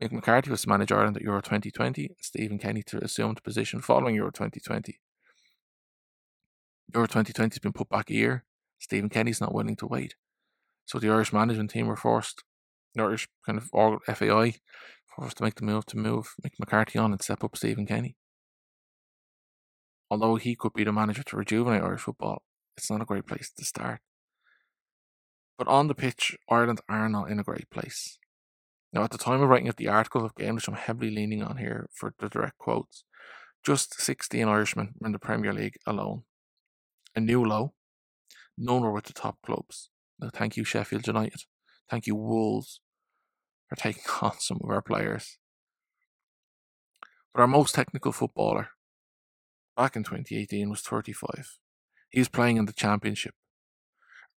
Mick 0.00 0.12
McCarthy 0.12 0.50
was 0.50 0.62
to 0.62 0.68
manage 0.68 0.90
Ireland 0.90 1.18
at 1.18 1.22
Euro 1.22 1.42
2020, 1.42 2.06
and 2.06 2.16
Stephen 2.20 2.58
Kenny 2.58 2.82
to 2.84 3.04
assume 3.04 3.34
the 3.34 3.42
position 3.42 3.82
following 3.82 4.14
Euro 4.14 4.30
2020. 4.30 4.98
Euro 6.94 7.06
2020 7.06 7.54
has 7.54 7.58
been 7.58 7.72
put 7.72 7.90
back 7.90 8.08
a 8.08 8.14
year. 8.14 8.44
Stephen 8.78 9.10
Kenny's 9.10 9.42
not 9.42 9.54
willing 9.54 9.76
to 9.76 9.86
wait. 9.86 10.14
So 10.86 10.98
the 10.98 11.10
Irish 11.10 11.34
management 11.34 11.70
team 11.70 11.86
were 11.86 11.96
forced, 11.96 12.42
the 12.94 13.02
Irish 13.02 13.28
kind 13.44 13.58
of 13.58 13.68
FAI, 14.06 14.54
forced 15.14 15.36
to 15.36 15.44
make 15.44 15.56
the 15.56 15.64
move 15.64 15.84
to 15.86 15.98
move 15.98 16.34
Mick 16.42 16.52
McCarthy 16.58 16.98
on 16.98 17.12
and 17.12 17.20
step 17.20 17.44
up 17.44 17.56
Stephen 17.56 17.86
Kenny. 17.86 18.16
Although 20.10 20.36
he 20.36 20.56
could 20.56 20.72
be 20.72 20.82
the 20.82 20.92
manager 20.92 21.22
to 21.22 21.36
rejuvenate 21.36 21.82
Irish 21.82 22.00
football, 22.00 22.42
it's 22.76 22.90
not 22.90 23.02
a 23.02 23.04
great 23.04 23.26
place 23.26 23.52
to 23.56 23.64
start. 23.66 24.00
But 25.58 25.68
on 25.68 25.88
the 25.88 25.94
pitch, 25.94 26.38
Ireland 26.48 26.80
are 26.88 27.08
not 27.10 27.30
in 27.30 27.38
a 27.38 27.44
great 27.44 27.68
place. 27.68 28.18
Now, 28.92 29.04
at 29.04 29.10
the 29.10 29.18
time 29.18 29.40
of 29.40 29.48
writing 29.48 29.68
of 29.68 29.76
the 29.76 29.88
article 29.88 30.24
of 30.24 30.34
game, 30.34 30.56
which 30.56 30.66
I'm 30.66 30.74
heavily 30.74 31.10
leaning 31.10 31.42
on 31.42 31.58
here 31.58 31.88
for 31.94 32.12
the 32.18 32.28
direct 32.28 32.58
quotes, 32.58 33.04
just 33.64 34.00
16 34.00 34.48
Irishmen 34.48 34.94
in 35.04 35.12
the 35.12 35.18
Premier 35.18 35.52
League 35.52 35.76
alone. 35.86 36.22
A 37.14 37.20
new 37.20 37.44
low. 37.44 37.74
None 38.58 38.82
were 38.82 38.92
with 38.92 39.04
the 39.04 39.12
top 39.12 39.38
clubs. 39.44 39.90
Now, 40.18 40.30
thank 40.32 40.56
you, 40.56 40.64
Sheffield 40.64 41.06
United. 41.06 41.42
Thank 41.88 42.06
you, 42.06 42.14
Wolves, 42.14 42.80
for 43.68 43.76
taking 43.76 44.02
on 44.22 44.38
some 44.38 44.60
of 44.62 44.70
our 44.70 44.82
players. 44.82 45.38
But 47.32 47.42
our 47.42 47.46
most 47.46 47.74
technical 47.74 48.12
footballer 48.12 48.70
back 49.76 49.94
in 49.94 50.02
2018 50.02 50.68
was 50.68 50.80
35. 50.80 51.58
He 52.10 52.18
was 52.18 52.28
playing 52.28 52.56
in 52.56 52.66
the 52.66 52.72
Championship. 52.72 53.34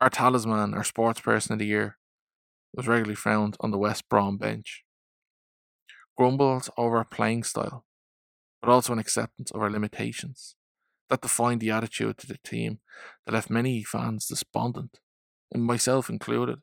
Our 0.00 0.10
talisman, 0.10 0.74
our 0.74 0.84
sports 0.84 1.20
person 1.20 1.54
of 1.54 1.58
the 1.58 1.66
year, 1.66 1.96
was 2.74 2.88
regularly 2.88 3.14
found 3.14 3.56
on 3.60 3.70
the 3.70 3.78
West 3.78 4.08
Brom 4.08 4.38
bench. 4.38 4.84
Grumbles 6.16 6.70
over 6.76 6.98
our 6.98 7.04
playing 7.04 7.42
style, 7.42 7.84
but 8.60 8.70
also 8.70 8.92
an 8.92 8.98
acceptance 8.98 9.50
of 9.50 9.60
our 9.60 9.70
limitations. 9.70 10.56
That 11.10 11.20
defined 11.20 11.60
the 11.60 11.70
attitude 11.70 12.18
to 12.18 12.26
the 12.26 12.38
team 12.44 12.80
that 13.26 13.32
left 13.32 13.50
many 13.50 13.82
fans 13.82 14.26
despondent, 14.26 15.00
and 15.52 15.64
myself 15.64 16.08
included. 16.08 16.60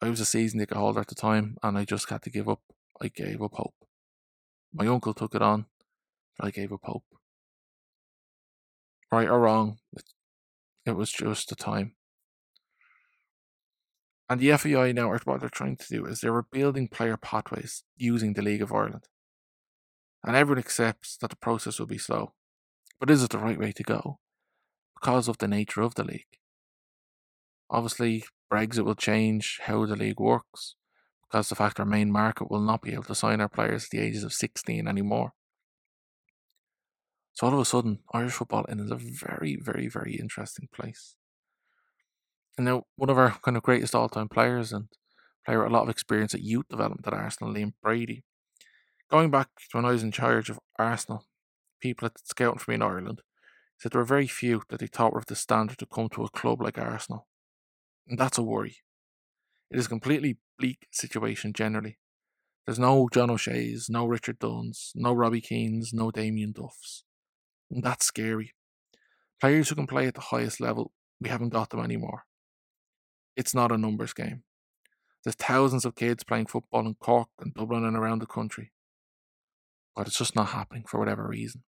I 0.00 0.08
was 0.08 0.20
a 0.20 0.24
season 0.24 0.60
ticket 0.60 0.76
holder 0.76 1.00
at 1.00 1.08
the 1.08 1.14
time, 1.14 1.56
and 1.62 1.76
I 1.76 1.84
just 1.84 2.08
had 2.08 2.22
to 2.22 2.30
give 2.30 2.48
up. 2.48 2.60
I 3.00 3.08
gave 3.08 3.42
up 3.42 3.54
hope. 3.54 3.74
My 4.72 4.86
uncle 4.86 5.14
took 5.14 5.34
it 5.34 5.42
on, 5.42 5.66
but 6.38 6.46
I 6.46 6.50
gave 6.50 6.72
up 6.72 6.80
hope. 6.84 7.04
Right 9.10 9.28
or 9.28 9.40
wrong, 9.40 9.78
it 10.86 10.92
was 10.92 11.10
just 11.10 11.48
the 11.48 11.56
time. 11.56 11.96
And 14.30 14.38
the 14.38 14.56
FAI 14.56 14.92
now, 14.92 15.10
what 15.10 15.40
they're 15.40 15.48
trying 15.48 15.76
to 15.76 15.88
do 15.88 16.06
is 16.06 16.20
they're 16.20 16.30
rebuilding 16.30 16.86
player 16.86 17.16
pathways 17.16 17.82
using 17.96 18.34
the 18.34 18.42
League 18.42 18.62
of 18.62 18.72
Ireland. 18.72 19.08
And 20.24 20.36
everyone 20.36 20.60
accepts 20.60 21.16
that 21.16 21.30
the 21.30 21.36
process 21.36 21.80
will 21.80 21.86
be 21.86 21.98
slow. 21.98 22.34
But 23.00 23.10
is 23.10 23.24
it 23.24 23.30
the 23.30 23.38
right 23.38 23.58
way 23.58 23.72
to 23.72 23.82
go? 23.82 24.20
Because 24.94 25.26
of 25.26 25.38
the 25.38 25.48
nature 25.48 25.80
of 25.80 25.96
the 25.96 26.04
league. 26.04 26.38
Obviously, 27.68 28.24
Brexit 28.52 28.84
will 28.84 28.94
change 28.94 29.58
how 29.64 29.84
the 29.84 29.96
league 29.96 30.20
works, 30.20 30.76
because 31.22 31.48
the 31.48 31.56
fact 31.56 31.80
our 31.80 31.86
main 31.86 32.12
market 32.12 32.50
will 32.50 32.60
not 32.60 32.82
be 32.82 32.92
able 32.92 33.04
to 33.04 33.14
sign 33.16 33.40
our 33.40 33.48
players 33.48 33.84
at 33.84 33.90
the 33.90 33.98
ages 33.98 34.22
of 34.22 34.32
16 34.32 34.86
anymore. 34.86 35.32
So 37.32 37.48
all 37.48 37.54
of 37.54 37.60
a 37.60 37.64
sudden, 37.64 38.00
Irish 38.12 38.34
football 38.34 38.64
is 38.68 38.78
in 38.78 38.92
a 38.92 38.96
very, 38.96 39.56
very, 39.56 39.88
very 39.88 40.14
interesting 40.14 40.68
place. 40.72 41.16
And 42.60 42.66
now, 42.66 42.82
one 42.96 43.08
of 43.08 43.16
our 43.16 43.38
kind 43.42 43.56
of 43.56 43.62
greatest 43.62 43.94
all 43.94 44.10
time 44.10 44.28
players 44.28 44.70
and 44.70 44.88
player 45.46 45.60
with 45.60 45.72
a 45.72 45.74
lot 45.74 45.84
of 45.84 45.88
experience 45.88 46.34
at 46.34 46.42
youth 46.42 46.68
development 46.68 47.06
at 47.06 47.14
Arsenal, 47.14 47.54
Liam 47.54 47.72
Brady. 47.82 48.22
Going 49.10 49.30
back 49.30 49.48
to 49.70 49.78
when 49.78 49.86
I 49.86 49.92
was 49.92 50.02
in 50.02 50.12
charge 50.12 50.50
of 50.50 50.60
Arsenal, 50.78 51.24
people 51.80 52.04
at 52.04 52.18
scouting 52.22 52.58
for 52.58 52.70
me 52.70 52.74
in 52.74 52.82
Ireland 52.82 53.22
said 53.78 53.92
there 53.92 54.00
were 54.02 54.04
very 54.04 54.26
few 54.26 54.60
that 54.68 54.80
they 54.80 54.88
thought 54.88 55.14
were 55.14 55.20
of 55.20 55.24
the 55.24 55.36
standard 55.36 55.78
to 55.78 55.86
come 55.86 56.10
to 56.10 56.22
a 56.22 56.28
club 56.28 56.60
like 56.60 56.76
Arsenal. 56.76 57.28
And 58.06 58.18
that's 58.18 58.36
a 58.36 58.42
worry. 58.42 58.76
It 59.70 59.78
is 59.78 59.86
a 59.86 59.88
completely 59.88 60.36
bleak 60.58 60.86
situation 60.90 61.54
generally. 61.54 61.96
There's 62.66 62.78
no 62.78 63.08
John 63.10 63.30
O'Shea's, 63.30 63.88
no 63.88 64.04
Richard 64.04 64.38
Dunnes, 64.38 64.92
no 64.94 65.14
Robbie 65.14 65.40
Keanes, 65.40 65.94
no 65.94 66.10
Damien 66.10 66.52
Duffs. 66.52 67.04
And 67.70 67.82
that's 67.82 68.04
scary. 68.04 68.52
Players 69.40 69.70
who 69.70 69.76
can 69.76 69.86
play 69.86 70.06
at 70.08 70.14
the 70.14 70.20
highest 70.20 70.60
level, 70.60 70.92
we 71.22 71.30
haven't 71.30 71.54
got 71.54 71.70
them 71.70 71.80
anymore 71.80 72.24
it's 73.36 73.54
not 73.54 73.72
a 73.72 73.78
numbers 73.78 74.12
game. 74.12 74.42
There's 75.24 75.36
thousands 75.36 75.84
of 75.84 75.94
kids 75.94 76.24
playing 76.24 76.46
football 76.46 76.86
in 76.86 76.94
Cork 76.94 77.28
and 77.40 77.52
Dublin 77.52 77.84
and 77.84 77.96
around 77.96 78.20
the 78.20 78.26
country. 78.26 78.72
But 79.94 80.06
it's 80.06 80.18
just 80.18 80.36
not 80.36 80.48
happening 80.48 80.84
for 80.86 80.98
whatever 80.98 81.26
reason. 81.26 81.62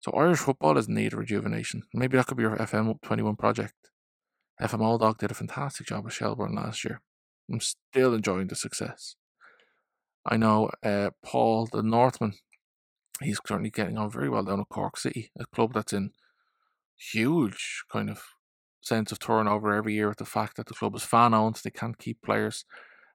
So 0.00 0.12
Irish 0.12 0.38
football 0.38 0.78
is 0.78 0.88
in 0.88 0.94
need 0.94 1.12
of 1.12 1.18
rejuvenation. 1.18 1.82
Maybe 1.92 2.16
that 2.16 2.26
could 2.26 2.38
be 2.38 2.42
your 2.42 2.56
FM 2.56 3.00
21 3.02 3.36
project. 3.36 3.74
FM 4.60 4.80
Old 4.80 5.00
Dog 5.02 5.18
did 5.18 5.30
a 5.30 5.34
fantastic 5.34 5.86
job 5.86 6.04
with 6.04 6.14
Shelbourne 6.14 6.54
last 6.54 6.84
year. 6.84 7.00
I'm 7.50 7.60
still 7.60 8.14
enjoying 8.14 8.48
the 8.48 8.56
success. 8.56 9.16
I 10.24 10.36
know 10.36 10.70
uh, 10.82 11.10
Paul 11.24 11.68
the 11.70 11.82
Northman, 11.82 12.34
he's 13.22 13.40
currently 13.40 13.70
getting 13.70 13.98
on 13.98 14.10
very 14.10 14.28
well 14.28 14.42
down 14.42 14.60
at 14.60 14.68
Cork 14.68 14.96
City, 14.96 15.30
a 15.38 15.46
club 15.46 15.72
that's 15.74 15.92
in 15.92 16.10
huge 16.96 17.84
kind 17.90 18.10
of 18.10 18.22
sense 18.80 19.12
of 19.12 19.18
turnover 19.18 19.74
every 19.74 19.94
year 19.94 20.08
with 20.08 20.18
the 20.18 20.24
fact 20.24 20.56
that 20.56 20.66
the 20.66 20.74
club 20.74 20.94
is 20.94 21.02
fan 21.02 21.34
owned, 21.34 21.56
they 21.56 21.70
can't 21.70 21.98
keep 21.98 22.22
players, 22.22 22.64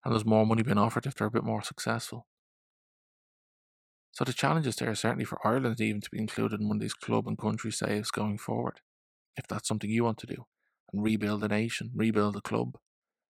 and 0.03 0.13
there's 0.13 0.25
more 0.25 0.45
money 0.45 0.63
being 0.63 0.77
offered 0.77 1.05
if 1.05 1.15
they're 1.15 1.27
a 1.27 1.31
bit 1.31 1.43
more 1.43 1.63
successful. 1.63 2.27
So 4.11 4.23
the 4.23 4.33
challenge 4.33 4.67
is 4.67 4.77
there 4.77 4.95
certainly 4.95 5.25
for 5.25 5.45
Ireland 5.45 5.81
even 5.81 6.01
to 6.01 6.09
be 6.09 6.19
included 6.19 6.61
in 6.61 6.67
one 6.67 6.77
of 6.77 6.81
these 6.81 6.93
club 6.93 7.27
and 7.27 7.37
country 7.37 7.71
saves 7.71 8.11
going 8.11 8.37
forward, 8.37 8.79
if 9.35 9.47
that's 9.47 9.67
something 9.67 9.89
you 9.89 10.05
want 10.05 10.19
to 10.19 10.27
do, 10.27 10.45
and 10.93 11.03
rebuild 11.03 11.41
the 11.41 11.49
nation, 11.49 11.91
rebuild 11.93 12.35
the 12.35 12.41
club, 12.41 12.77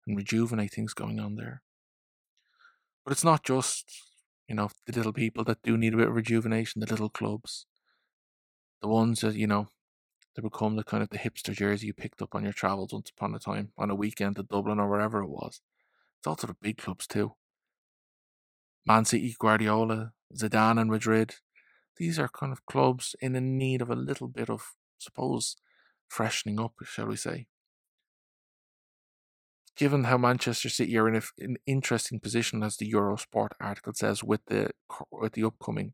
and 0.05 0.15
rejuvenate 0.15 0.73
things 0.73 0.93
going 0.93 1.19
on 1.19 1.35
there. 1.35 1.63
But 3.03 3.13
it's 3.13 3.23
not 3.23 3.43
just, 3.43 3.85
you 4.47 4.55
know, 4.55 4.69
the 4.85 4.93
little 4.93 5.13
people 5.13 5.43
that 5.45 5.63
do 5.63 5.77
need 5.77 5.93
a 5.93 5.97
bit 5.97 6.07
of 6.07 6.15
rejuvenation, 6.15 6.81
the 6.81 6.87
little 6.87 7.09
clubs. 7.09 7.65
The 8.81 8.87
ones 8.87 9.21
that, 9.21 9.35
you 9.35 9.47
know, 9.47 9.69
they 10.35 10.41
become 10.41 10.75
the 10.75 10.83
kind 10.83 11.01
of 11.01 11.09
the 11.09 11.17
hipster 11.17 11.53
jersey 11.53 11.87
you 11.87 11.93
picked 11.93 12.21
up 12.21 12.35
on 12.35 12.43
your 12.43 12.53
travels 12.53 12.91
once 12.91 13.09
upon 13.09 13.33
a 13.33 13.39
time 13.39 13.71
on 13.77 13.89
a 13.89 13.95
weekend 13.95 14.35
to 14.35 14.43
Dublin 14.43 14.79
or 14.79 14.89
wherever 14.89 15.21
it 15.21 15.29
was. 15.29 15.61
It's 16.19 16.27
also 16.27 16.47
the 16.47 16.55
big 16.61 16.77
clubs 16.77 17.07
too. 17.07 17.33
Man 18.85 19.05
City, 19.05 19.35
Guardiola, 19.39 20.11
Zidane 20.35 20.79
and 20.79 20.91
Madrid. 20.91 21.35
These 21.97 22.19
are 22.19 22.27
kind 22.27 22.51
of 22.51 22.65
clubs 22.65 23.15
in 23.21 23.33
the 23.33 23.41
need 23.41 23.81
of 23.81 23.89
a 23.89 23.95
little 23.95 24.27
bit 24.27 24.49
of, 24.49 24.73
suppose, 24.97 25.55
freshening 26.07 26.59
up, 26.59 26.73
shall 26.83 27.07
we 27.07 27.15
say. 27.15 27.47
Given 29.77 30.05
how 30.05 30.17
Manchester 30.17 30.69
City 30.69 30.97
are 30.97 31.07
in 31.07 31.21
an 31.39 31.57
interesting 31.65 32.19
position, 32.19 32.63
as 32.63 32.77
the 32.77 32.91
Eurosport 32.91 33.49
article 33.59 33.93
says, 33.93 34.23
with 34.23 34.41
the 34.47 34.71
with 35.11 35.33
the 35.33 35.43
upcoming 35.43 35.93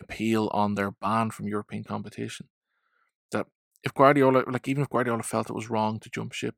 appeal 0.00 0.50
on 0.52 0.74
their 0.74 0.90
ban 0.90 1.30
from 1.30 1.48
European 1.48 1.84
competition, 1.84 2.48
if 3.84 3.92
Guardiola, 3.92 4.44
like 4.46 4.66
even 4.66 4.82
if 4.82 4.88
Guardiola 4.88 5.22
felt 5.22 5.50
it 5.50 5.54
was 5.54 5.70
wrong 5.70 6.00
to 6.00 6.10
jump 6.10 6.32
ship, 6.32 6.54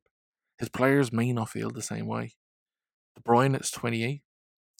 his 0.57 0.69
players 0.69 1.11
may 1.11 1.33
not 1.33 1.49
feel 1.49 1.69
the 1.69 1.81
same 1.81 2.07
way. 2.07 2.35
De 3.15 3.21
Bruyne 3.21 3.59
is 3.59 3.69
28. 3.69 4.21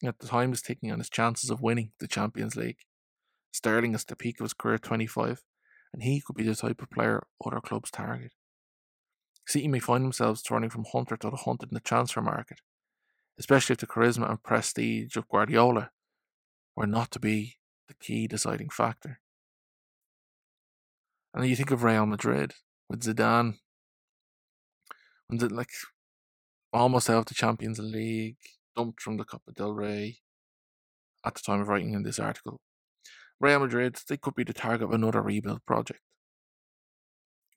At 0.03 0.19
the 0.19 0.27
time, 0.27 0.53
is 0.53 0.61
taking 0.61 0.91
on 0.91 0.99
his 0.99 1.09
chances 1.09 1.49
of 1.49 1.61
winning 1.61 1.91
the 1.99 2.07
Champions 2.07 2.55
League. 2.55 2.77
Sterling 3.51 3.95
is 3.95 4.05
the 4.05 4.15
peak 4.15 4.39
of 4.39 4.45
his 4.45 4.53
career 4.53 4.77
25, 4.77 5.43
and 5.91 6.03
he 6.03 6.21
could 6.21 6.35
be 6.35 6.43
the 6.43 6.55
type 6.55 6.81
of 6.81 6.91
player 6.91 7.25
other 7.43 7.59
clubs 7.59 7.89
target. 7.89 8.31
City 9.47 9.67
may 9.67 9.79
find 9.79 10.03
themselves 10.03 10.41
turning 10.41 10.69
from 10.69 10.85
hunter 10.91 11.17
to 11.17 11.29
the 11.29 11.37
hunted 11.37 11.69
in 11.71 11.73
the 11.73 11.79
transfer 11.79 12.21
market, 12.21 12.59
especially 13.39 13.73
if 13.73 13.79
the 13.79 13.87
charisma 13.87 14.29
and 14.29 14.43
prestige 14.43 15.15
of 15.15 15.27
Guardiola 15.29 15.89
were 16.75 16.85
not 16.85 17.09
to 17.11 17.19
be 17.19 17.57
the 17.87 17.95
key 17.95 18.27
deciding 18.27 18.69
factor. 18.69 19.19
And 21.37 21.47
you 21.47 21.55
think 21.55 21.69
of 21.69 21.83
Real 21.83 22.07
Madrid 22.07 22.55
with 22.89 23.03
Zidane. 23.03 23.59
When 25.27 25.37
the, 25.37 25.53
like 25.53 25.69
almost 26.73 27.11
out 27.11 27.19
of 27.19 27.25
the 27.27 27.35
Champions 27.35 27.77
League, 27.77 28.37
dumped 28.75 29.03
from 29.03 29.17
the 29.17 29.23
Copa 29.23 29.51
del 29.51 29.71
Rey 29.71 30.17
at 31.23 31.35
the 31.35 31.41
time 31.45 31.61
of 31.61 31.67
writing 31.67 31.93
in 31.93 32.01
this 32.01 32.17
article. 32.17 32.59
Real 33.39 33.59
Madrid, 33.59 33.99
they 34.09 34.17
could 34.17 34.33
be 34.33 34.43
the 34.43 34.51
target 34.51 34.85
of 34.85 34.91
another 34.91 35.21
rebuild 35.21 35.63
project. 35.67 35.99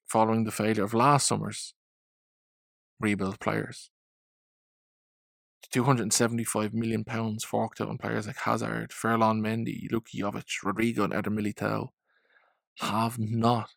Following 0.06 0.44
the 0.44 0.52
failure 0.52 0.84
of 0.84 0.92
last 0.92 1.26
summer's 1.26 1.72
rebuild 3.00 3.40
players. 3.40 3.88
The 5.72 5.80
£275 5.80 6.74
million 6.74 7.02
forked 7.38 7.80
out 7.80 7.88
on 7.88 7.96
players 7.96 8.26
like 8.26 8.40
Hazard, 8.40 8.92
Ferland 8.92 9.42
Mendy, 9.42 9.90
Luka 9.90 10.10
Jovic, 10.14 10.62
Rodrygo, 10.62 11.04
and 11.04 11.14
Eder 11.14 11.30
Militao 11.30 11.88
have 12.80 13.18
not 13.18 13.70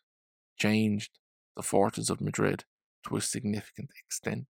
changed 0.56 1.18
the 1.56 1.62
fortunes 1.62 2.10
of 2.10 2.20
Madrid 2.20 2.64
to 3.06 3.16
a 3.16 3.20
significant 3.20 3.90
extent. 3.98 4.46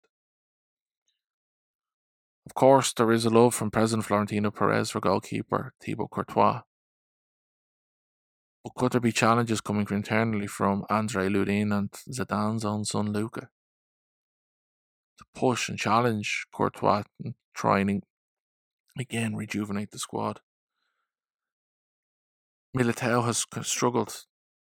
Of 2.44 2.54
course, 2.54 2.92
there 2.92 3.12
is 3.12 3.24
a 3.24 3.30
love 3.30 3.54
from 3.54 3.70
President 3.70 4.06
Florentino 4.06 4.50
Perez 4.50 4.90
for 4.90 5.00
goalkeeper 5.00 5.74
Thibaut 5.80 6.10
Courtois. 6.10 6.62
But 8.64 8.74
could 8.74 8.92
there 8.92 9.00
be 9.00 9.12
challenges 9.12 9.60
coming 9.60 9.86
internally 9.90 10.46
from 10.46 10.84
Andriy 10.90 11.28
Lunin 11.28 11.76
and 11.76 11.90
Zidane's 11.90 12.64
own 12.64 12.84
son 12.84 13.12
Luca? 13.12 13.48
To 15.18 15.24
push 15.34 15.68
and 15.68 15.78
challenge 15.78 16.46
Courtois 16.52 17.04
and 17.22 17.34
try 17.54 17.80
and 17.80 18.02
again 18.98 19.34
rejuvenate 19.34 19.90
the 19.92 19.98
squad. 19.98 20.40
Militao 22.76 23.24
has 23.24 23.44
struggled 23.66 24.24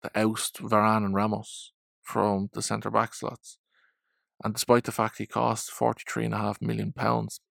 to 0.08 0.20
oust 0.20 0.58
Varane 0.58 1.04
and 1.04 1.14
Ramos 1.14 1.72
from 2.02 2.50
the 2.52 2.62
centre 2.62 2.90
back 2.90 3.14
slots. 3.14 3.58
And 4.44 4.54
despite 4.54 4.84
the 4.84 4.92
fact 4.92 5.18
he 5.18 5.26
cost 5.26 5.70
£43.5 5.70 6.60
million, 6.60 6.92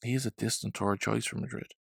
he 0.04 0.14
is 0.14 0.26
a 0.26 0.32
distant 0.32 0.78
third 0.78 1.00
choice 1.00 1.26
for 1.26 1.38
Madrid. 1.38 1.72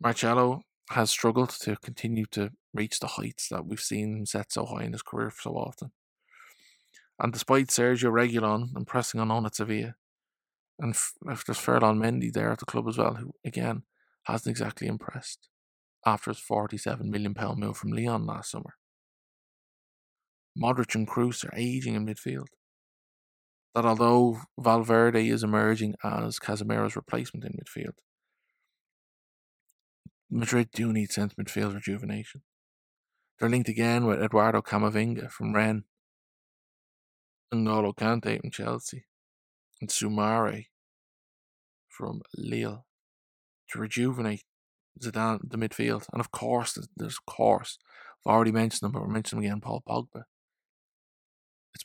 Marcelo 0.00 0.62
has 0.90 1.10
struggled 1.10 1.50
to 1.50 1.76
continue 1.76 2.26
to 2.30 2.50
reach 2.72 3.00
the 3.00 3.06
heights 3.06 3.48
that 3.48 3.66
we've 3.66 3.80
seen 3.80 4.18
him 4.18 4.26
set 4.26 4.52
so 4.52 4.64
high 4.64 4.84
in 4.84 4.92
his 4.92 5.02
career 5.02 5.32
so 5.36 5.52
often. 5.52 5.90
And 7.18 7.32
despite 7.32 7.68
Sergio 7.68 8.12
Reguilon 8.12 8.76
impressing 8.76 9.20
on 9.20 9.46
at 9.46 9.56
Sevilla, 9.56 9.96
and 10.78 10.94
f- 10.94 11.14
there's 11.46 11.58
Ferland 11.58 12.00
Mendy 12.00 12.32
there 12.32 12.52
at 12.52 12.60
the 12.60 12.64
club 12.64 12.86
as 12.88 12.96
well, 12.96 13.14
who 13.14 13.32
again 13.44 13.82
hasn't 14.24 14.50
exactly 14.50 14.86
impressed 14.86 15.48
after 16.06 16.30
his 16.30 16.40
£47 16.40 17.00
million 17.02 17.34
move 17.56 17.76
from 17.76 17.90
Lyon 17.90 18.24
last 18.24 18.52
summer. 18.52 18.74
Modric 20.60 20.94
and 20.94 21.06
Kroos 21.06 21.44
are 21.44 21.54
aging 21.56 21.94
in 21.94 22.06
midfield. 22.06 22.48
That 23.74 23.84
although 23.84 24.40
Valverde 24.58 25.28
is 25.28 25.42
emerging 25.42 25.94
as 26.02 26.38
Casemiro's 26.38 26.96
replacement 26.96 27.44
in 27.44 27.52
midfield, 27.52 27.94
Madrid 30.30 30.70
do 30.72 30.92
need 30.92 31.12
centre 31.12 31.36
midfield 31.36 31.74
rejuvenation. 31.74 32.42
They're 33.38 33.48
linked 33.48 33.68
again 33.68 34.04
with 34.04 34.20
Eduardo 34.20 34.60
Camavinga 34.60 35.30
from 35.30 35.54
Rennes, 35.54 35.84
N'Golo 37.54 37.94
Kante 37.94 38.40
from 38.40 38.50
Chelsea, 38.50 39.04
and 39.80 39.88
Soumaré 39.88 40.66
from 41.88 42.20
Lille 42.36 42.84
to 43.70 43.78
rejuvenate 43.78 44.42
Zidane, 45.00 45.40
the 45.48 45.56
midfield. 45.56 46.06
And 46.12 46.20
of 46.20 46.32
course, 46.32 46.76
there's 46.96 47.18
of 47.18 47.26
course, 47.26 47.78
I've 48.26 48.32
already 48.32 48.52
mentioned 48.52 48.86
them, 48.86 48.92
but 48.92 49.02
we'll 49.02 49.10
mention 49.10 49.38
them 49.38 49.44
again, 49.44 49.60
Paul 49.60 49.82
Pogba. 49.86 50.24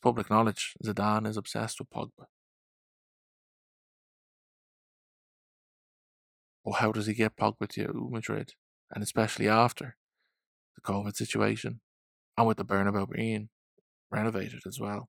Public 0.03 0.29
knowledge 0.29 0.73
Zidane 0.83 1.25
is 1.25 1.37
obsessed 1.37 1.79
with 1.79 1.89
Pogba. 1.89 2.25
Well, 6.65 6.75
how 6.75 6.91
does 6.91 7.07
he 7.07 7.13
get 7.13 7.37
Pogba 7.37 7.69
to 7.69 8.09
Madrid? 8.11 8.51
And 8.91 9.01
especially 9.01 9.47
after 9.47 9.95
the 10.75 10.81
COVID 10.81 11.15
situation 11.15 11.79
and 12.37 12.45
with 12.45 12.57
the 12.57 12.65
Bernabeu 12.65 13.09
being 13.09 13.47
renovated 14.11 14.59
as 14.67 14.77
well. 14.77 15.07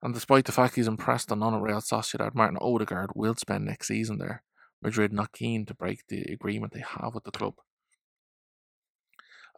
And 0.00 0.14
despite 0.14 0.44
the 0.44 0.52
fact 0.52 0.76
he's 0.76 0.86
impressed 0.86 1.32
on 1.32 1.40
none 1.40 1.54
at 1.54 1.60
Real 1.60 1.80
Sociedad, 1.80 2.36
Martin 2.36 2.58
Odegaard 2.60 3.10
will 3.16 3.34
spend 3.34 3.64
next 3.64 3.88
season 3.88 4.18
there. 4.18 4.44
Madrid 4.80 5.12
not 5.12 5.32
keen 5.32 5.66
to 5.66 5.74
break 5.74 6.06
the 6.06 6.22
agreement 6.32 6.72
they 6.72 6.84
have 6.86 7.14
with 7.14 7.24
the 7.24 7.32
club. 7.32 7.54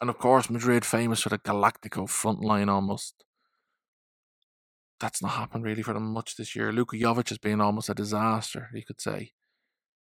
And 0.00 0.09
of 0.09 0.16
course, 0.16 0.48
Madrid 0.48 0.87
famous 0.87 1.20
for 1.20 1.29
the 1.29 1.38
Galactico 1.38 2.09
front 2.09 2.40
line 2.40 2.70
almost. 2.70 3.22
That's 5.00 5.22
not 5.22 5.32
happened 5.32 5.64
really 5.64 5.82
for 5.82 5.94
them 5.94 6.12
much 6.12 6.36
this 6.36 6.54
year. 6.54 6.72
Luka 6.72 6.96
Jovic 6.96 7.30
has 7.30 7.38
been 7.38 7.60
almost 7.60 7.88
a 7.88 7.94
disaster, 7.94 8.68
you 8.74 8.84
could 8.84 9.00
say, 9.00 9.32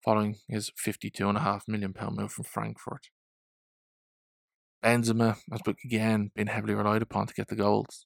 following 0.05 0.37
his 0.47 0.71
£52.5 0.71 1.63
million 1.67 1.95
move 2.11 2.33
from 2.33 2.45
Frankfurt. 2.45 3.09
Benzema 4.85 5.39
has 5.51 5.63
again 5.83 6.31
been 6.37 6.49
heavily 6.49 6.75
relied 6.75 7.01
upon 7.01 7.27
to 7.27 7.35
get 7.35 7.49
the 7.49 7.57
goals. 7.57 8.05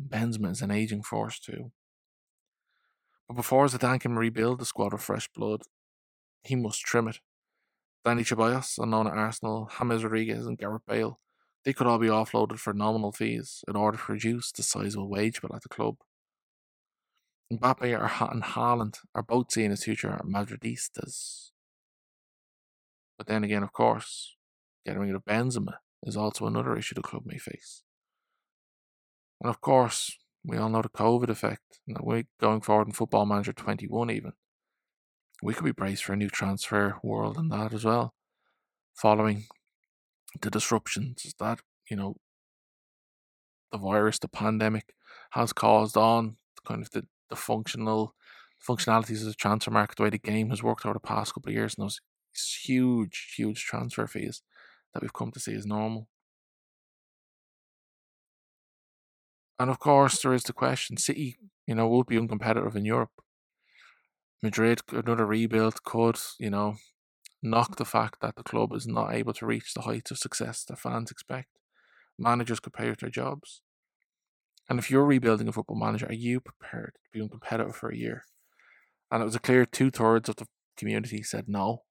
Benzema 0.00 0.52
is 0.52 0.62
an 0.62 0.70
aging 0.70 1.02
force 1.02 1.40
too. 1.40 1.72
But 3.26 3.34
before 3.34 3.66
Zidane 3.66 4.00
can 4.00 4.14
rebuild 4.14 4.60
the 4.60 4.64
squad 4.64 4.94
of 4.94 5.02
fresh 5.02 5.28
blood, 5.34 5.62
he 6.44 6.54
must 6.54 6.82
trim 6.82 7.08
it. 7.08 7.18
Dani 8.06 8.20
Ceballos, 8.20 8.78
unknown 8.78 9.08
at 9.08 9.14
Arsenal, 9.14 9.68
James 9.76 10.04
Rodriguez, 10.04 10.46
and 10.46 10.58
Gareth 10.58 10.82
Bale, 10.86 11.18
they 11.64 11.72
could 11.72 11.86
all 11.86 11.98
be 11.98 12.08
offloaded 12.08 12.58
for 12.58 12.72
nominal 12.72 13.12
fees 13.12 13.64
in 13.66 13.76
order 13.76 13.98
to 13.98 14.12
reduce 14.12 14.52
the 14.52 14.62
sizable 14.62 15.08
wage 15.08 15.40
bill 15.40 15.54
at 15.54 15.62
the 15.62 15.68
club. 15.68 15.96
Mbappe 17.50 18.32
and 18.32 18.42
Haaland 18.42 18.98
are 19.14 19.22
both 19.22 19.52
seeing 19.52 19.72
as 19.72 19.84
future 19.84 20.20
Madridistas. 20.24 21.50
But 23.16 23.26
then 23.26 23.44
again, 23.44 23.62
of 23.62 23.72
course, 23.72 24.36
getting 24.84 25.00
rid 25.02 25.14
of 25.14 25.24
Benzema 25.24 25.76
is 26.02 26.16
also 26.16 26.46
another 26.46 26.76
issue 26.76 26.94
the 26.94 27.02
club 27.02 27.22
may 27.24 27.38
face. 27.38 27.82
And 29.40 29.48
of 29.48 29.60
course, 29.60 30.18
we 30.44 30.56
all 30.56 30.68
know 30.68 30.82
the 30.82 30.88
COVID 30.88 31.28
effect. 31.28 31.80
And 31.86 31.96
we're 32.00 32.24
going 32.40 32.60
forward 32.60 32.88
in 32.88 32.92
Football 32.92 33.26
Manager 33.26 33.52
21 33.52 34.10
even. 34.10 34.32
We 35.42 35.54
could 35.54 35.64
be 35.64 35.72
braced 35.72 36.04
for 36.04 36.12
a 36.12 36.16
new 36.16 36.30
transfer 36.30 36.98
world 37.02 37.36
and 37.36 37.50
that 37.50 37.72
as 37.72 37.84
well. 37.84 38.14
Following 38.94 39.44
the 40.40 40.50
disruptions 40.50 41.34
that, 41.38 41.60
you 41.90 41.96
know, 41.96 42.16
the 43.72 43.78
virus, 43.78 44.18
the 44.18 44.28
pandemic 44.28 44.94
has 45.30 45.52
caused 45.52 45.96
on 45.96 46.36
kind 46.66 46.82
of 46.82 46.90
the, 46.90 47.06
the 47.32 47.36
functional 47.36 48.14
functionalities 48.62 49.22
of 49.22 49.26
the 49.26 49.34
transfer 49.34 49.70
market, 49.70 49.96
the 49.96 50.02
way 50.02 50.10
the 50.10 50.18
game 50.18 50.50
has 50.50 50.62
worked 50.62 50.84
over 50.84 50.92
the 50.92 51.00
past 51.00 51.32
couple 51.32 51.48
of 51.48 51.54
years, 51.54 51.74
and 51.74 51.82
those 51.82 52.00
huge, 52.62 53.34
huge 53.36 53.64
transfer 53.64 54.06
fees 54.06 54.42
that 54.92 55.00
we've 55.00 55.14
come 55.14 55.32
to 55.32 55.40
see 55.40 55.54
as 55.54 55.64
normal. 55.64 56.08
And 59.58 59.70
of 59.70 59.78
course, 59.78 60.20
there 60.20 60.34
is 60.34 60.42
the 60.42 60.52
question: 60.52 60.98
City, 60.98 61.38
you 61.66 61.74
know, 61.74 61.88
will 61.88 62.04
be 62.04 62.18
uncompetitive 62.18 62.76
in 62.76 62.84
Europe. 62.84 63.22
Madrid, 64.42 64.80
another 64.92 65.24
rebuild 65.24 65.82
could, 65.84 66.18
you 66.38 66.50
know, 66.50 66.76
knock 67.42 67.76
the 67.76 67.84
fact 67.86 68.20
that 68.20 68.36
the 68.36 68.42
club 68.42 68.74
is 68.74 68.86
not 68.86 69.14
able 69.14 69.32
to 69.32 69.46
reach 69.46 69.72
the 69.72 69.82
heights 69.82 70.10
of 70.10 70.18
success 70.18 70.64
that 70.64 70.78
fans 70.78 71.10
expect. 71.10 71.48
Managers 72.18 72.60
could 72.60 72.74
pay 72.74 72.90
with 72.90 72.98
their 73.00 73.08
jobs. 73.08 73.62
And 74.72 74.78
if 74.78 74.90
you're 74.90 75.04
rebuilding 75.04 75.48
a 75.48 75.52
football 75.52 75.76
manager, 75.76 76.06
are 76.06 76.14
you 76.14 76.40
prepared 76.40 76.94
to 77.04 77.10
be 77.12 77.20
uncompetitive 77.20 77.74
for 77.74 77.90
a 77.90 77.94
year? 77.94 78.24
And 79.10 79.20
it 79.20 79.26
was 79.26 79.34
a 79.34 79.38
clear 79.38 79.66
two 79.66 79.90
thirds 79.90 80.30
of 80.30 80.36
the 80.36 80.46
community 80.78 81.22
said 81.22 81.46
no 81.46 81.82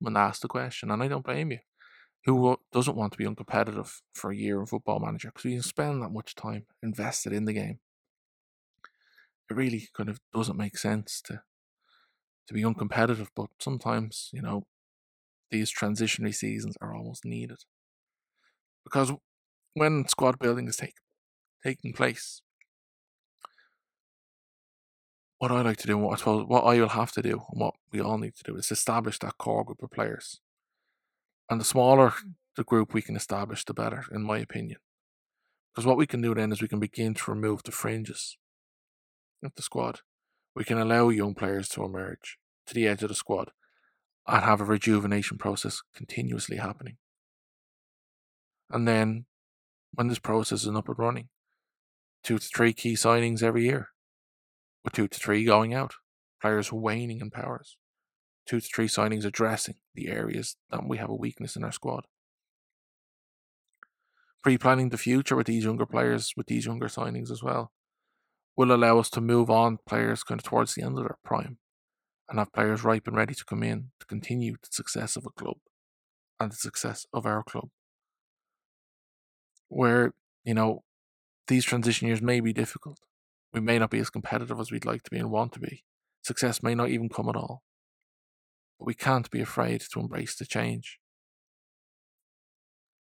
when 0.00 0.16
asked 0.16 0.42
the 0.42 0.48
question, 0.48 0.90
and 0.90 1.00
I 1.00 1.06
don't 1.06 1.24
blame 1.24 1.52
you 1.52 1.60
who 2.24 2.56
doesn't 2.72 2.96
want 2.96 3.12
to 3.12 3.18
be 3.18 3.24
uncompetitive 3.24 4.00
for 4.14 4.32
a 4.32 4.36
year 4.36 4.58
in 4.58 4.66
football 4.66 4.98
manager 4.98 5.30
because 5.32 5.44
you 5.44 5.62
spend 5.62 6.02
that 6.02 6.10
much 6.10 6.34
time 6.34 6.66
invested 6.82 7.32
in 7.32 7.44
the 7.44 7.52
game. 7.52 7.78
It 9.48 9.54
really 9.54 9.90
kind 9.96 10.08
of 10.08 10.18
doesn't 10.34 10.58
make 10.58 10.76
sense 10.76 11.22
to 11.26 11.42
to 12.48 12.52
be 12.52 12.62
uncompetitive, 12.62 13.28
but 13.36 13.50
sometimes, 13.60 14.28
you 14.32 14.42
know, 14.42 14.66
these 15.52 15.72
transitionary 15.72 16.34
seasons 16.34 16.74
are 16.80 16.96
almost 16.96 17.24
needed. 17.24 17.58
Because 18.82 19.12
when 19.74 20.08
squad 20.08 20.40
building 20.40 20.66
is 20.66 20.78
take, 20.78 20.96
taking 21.64 21.92
place, 21.92 22.42
what 25.38 25.50
I 25.50 25.62
like 25.62 25.78
to 25.78 25.86
do, 25.86 25.96
and 25.96 26.04
what 26.04 26.14
I 26.14 26.16
suppose, 26.16 26.46
what 26.46 26.62
I 26.62 26.78
will 26.80 26.90
have 26.90 27.12
to 27.12 27.22
do, 27.22 27.42
and 27.50 27.60
what 27.60 27.74
we 27.92 28.00
all 28.00 28.18
need 28.18 28.34
to 28.36 28.44
do, 28.44 28.56
is 28.56 28.70
establish 28.70 29.18
that 29.20 29.38
core 29.38 29.64
group 29.64 29.82
of 29.82 29.90
players 29.90 30.40
and 31.50 31.60
the 31.60 31.64
smaller 31.64 32.14
the 32.56 32.64
group 32.64 32.94
we 32.94 33.02
can 33.02 33.16
establish, 33.16 33.64
the 33.64 33.74
better, 33.74 34.04
in 34.12 34.22
my 34.22 34.38
opinion. 34.38 34.78
Because 35.72 35.86
what 35.86 35.96
we 35.96 36.06
can 36.06 36.20
do 36.20 36.34
then 36.34 36.52
is 36.52 36.62
we 36.62 36.68
can 36.68 36.78
begin 36.78 37.14
to 37.14 37.30
remove 37.30 37.62
the 37.64 37.72
fringes 37.72 38.36
of 39.42 39.52
the 39.56 39.62
squad. 39.62 40.00
We 40.54 40.64
can 40.64 40.78
allow 40.78 41.08
young 41.08 41.34
players 41.34 41.68
to 41.70 41.84
emerge 41.84 42.38
to 42.66 42.74
the 42.74 42.86
edge 42.86 43.02
of 43.02 43.08
the 43.08 43.14
squad 43.14 43.50
and 44.26 44.44
have 44.44 44.60
a 44.60 44.64
rejuvenation 44.64 45.36
process 45.36 45.82
continuously 45.94 46.58
happening. 46.58 46.96
And 48.70 48.86
then 48.86 49.26
when 49.92 50.08
this 50.08 50.18
process 50.18 50.62
is 50.62 50.68
up 50.68 50.88
and 50.88 50.98
running, 50.98 51.28
two 52.24 52.38
to 52.38 52.48
three 52.48 52.72
key 52.72 52.94
signings 52.94 53.42
every 53.42 53.64
year. 53.64 53.90
with 54.82 54.92
two 54.92 55.08
to 55.08 55.18
three 55.18 55.44
going 55.44 55.72
out, 55.72 55.94
players 56.42 56.70
waning 56.72 57.20
in 57.20 57.30
powers, 57.30 57.78
two 58.46 58.60
to 58.60 58.66
three 58.66 58.88
signings 58.88 59.24
addressing 59.24 59.76
the 59.94 60.08
areas 60.08 60.56
that 60.70 60.86
we 60.86 60.98
have 60.98 61.08
a 61.08 61.14
weakness 61.14 61.56
in 61.56 61.64
our 61.64 61.72
squad. 61.72 62.04
Pre 64.42 64.58
planning 64.58 64.90
the 64.90 64.98
future 64.98 65.36
with 65.36 65.46
these 65.46 65.64
younger 65.64 65.86
players, 65.86 66.34
with 66.36 66.46
these 66.48 66.66
younger 66.66 66.88
signings 66.88 67.30
as 67.30 67.42
well, 67.42 67.72
will 68.56 68.72
allow 68.72 68.98
us 68.98 69.08
to 69.10 69.20
move 69.20 69.48
on 69.50 69.78
players 69.86 70.22
kind 70.22 70.38
of 70.38 70.44
towards 70.44 70.74
the 70.74 70.82
end 70.82 70.98
of 70.98 71.04
their 71.04 71.16
prime 71.24 71.58
and 72.28 72.38
have 72.38 72.52
players 72.52 72.84
ripe 72.84 73.06
and 73.06 73.16
ready 73.16 73.34
to 73.34 73.44
come 73.44 73.62
in 73.62 73.90
to 74.00 74.06
continue 74.06 74.52
the 74.62 74.68
success 74.70 75.16
of 75.16 75.26
a 75.26 75.30
club 75.30 75.56
and 76.38 76.52
the 76.52 76.56
success 76.56 77.06
of 77.12 77.24
our 77.24 77.42
club. 77.42 77.68
Where, 79.68 80.12
you 80.44 80.54
know, 80.54 80.84
these 81.46 81.64
transition 81.64 82.08
years 82.08 82.22
may 82.22 82.40
be 82.40 82.52
difficult. 82.52 82.98
We 83.52 83.60
may 83.60 83.78
not 83.78 83.90
be 83.90 83.98
as 83.98 84.10
competitive 84.10 84.58
as 84.58 84.70
we'd 84.70 84.84
like 84.84 85.02
to 85.04 85.10
be 85.10 85.18
and 85.18 85.30
want 85.30 85.52
to 85.52 85.60
be. 85.60 85.84
Success 86.22 86.62
may 86.62 86.74
not 86.74 86.88
even 86.88 87.08
come 87.08 87.28
at 87.28 87.36
all. 87.36 87.62
But 88.78 88.86
we 88.86 88.94
can't 88.94 89.30
be 89.30 89.40
afraid 89.40 89.82
to 89.92 90.00
embrace 90.00 90.34
the 90.34 90.46
change. 90.46 90.98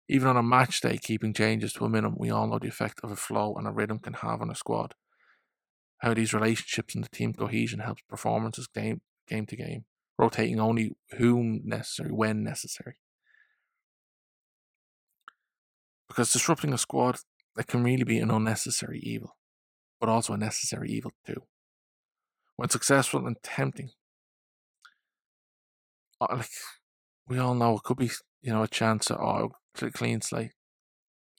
Even 0.07 0.27
on 0.27 0.37
a 0.37 0.43
match 0.43 0.81
day, 0.81 0.97
keeping 0.97 1.33
changes 1.33 1.73
to 1.73 1.85
a 1.85 1.89
minimum, 1.89 2.17
we 2.19 2.29
all 2.29 2.47
know 2.47 2.59
the 2.59 2.67
effect 2.67 2.99
of 3.03 3.09
a 3.09 3.15
flow 3.15 3.55
and 3.55 3.67
a 3.67 3.71
rhythm 3.71 3.97
can 3.97 4.13
have 4.13 4.41
on 4.41 4.51
a 4.51 4.55
squad 4.55 4.93
how 5.99 6.13
these 6.13 6.33
relationships 6.33 6.95
and 6.95 7.03
the 7.03 7.09
team 7.09 7.33
cohesion 7.33 7.79
helps 7.79 8.03
performances 8.07 8.67
game 8.67 9.01
game 9.27 9.45
to 9.47 9.55
game, 9.55 9.85
rotating 10.19 10.59
only 10.59 10.95
whom 11.17 11.61
necessary 11.63 12.11
when 12.11 12.43
necessary. 12.43 12.97
Because 16.07 16.31
disrupting 16.31 16.73
a 16.73 16.77
squad 16.77 17.17
that 17.55 17.67
can 17.67 17.83
really 17.83 18.03
be 18.03 18.19
an 18.19 18.31
unnecessary 18.31 18.99
evil, 19.03 19.35
but 19.99 20.09
also 20.09 20.33
a 20.33 20.37
necessary 20.37 20.89
evil 20.89 21.11
too. 21.25 21.43
When 22.55 22.69
successful 22.69 23.25
and 23.25 23.37
tempting, 23.43 23.91
uh, 26.21 26.27
like 26.31 26.49
we 27.27 27.37
all 27.37 27.55
know, 27.55 27.75
it 27.75 27.83
could 27.83 27.97
be 27.97 28.11
you 28.41 28.53
know 28.53 28.63
a 28.63 28.67
chance 28.67 29.11
at 29.11 29.19
oh, 29.19 29.51
clean 29.93 30.21
slate. 30.21 30.51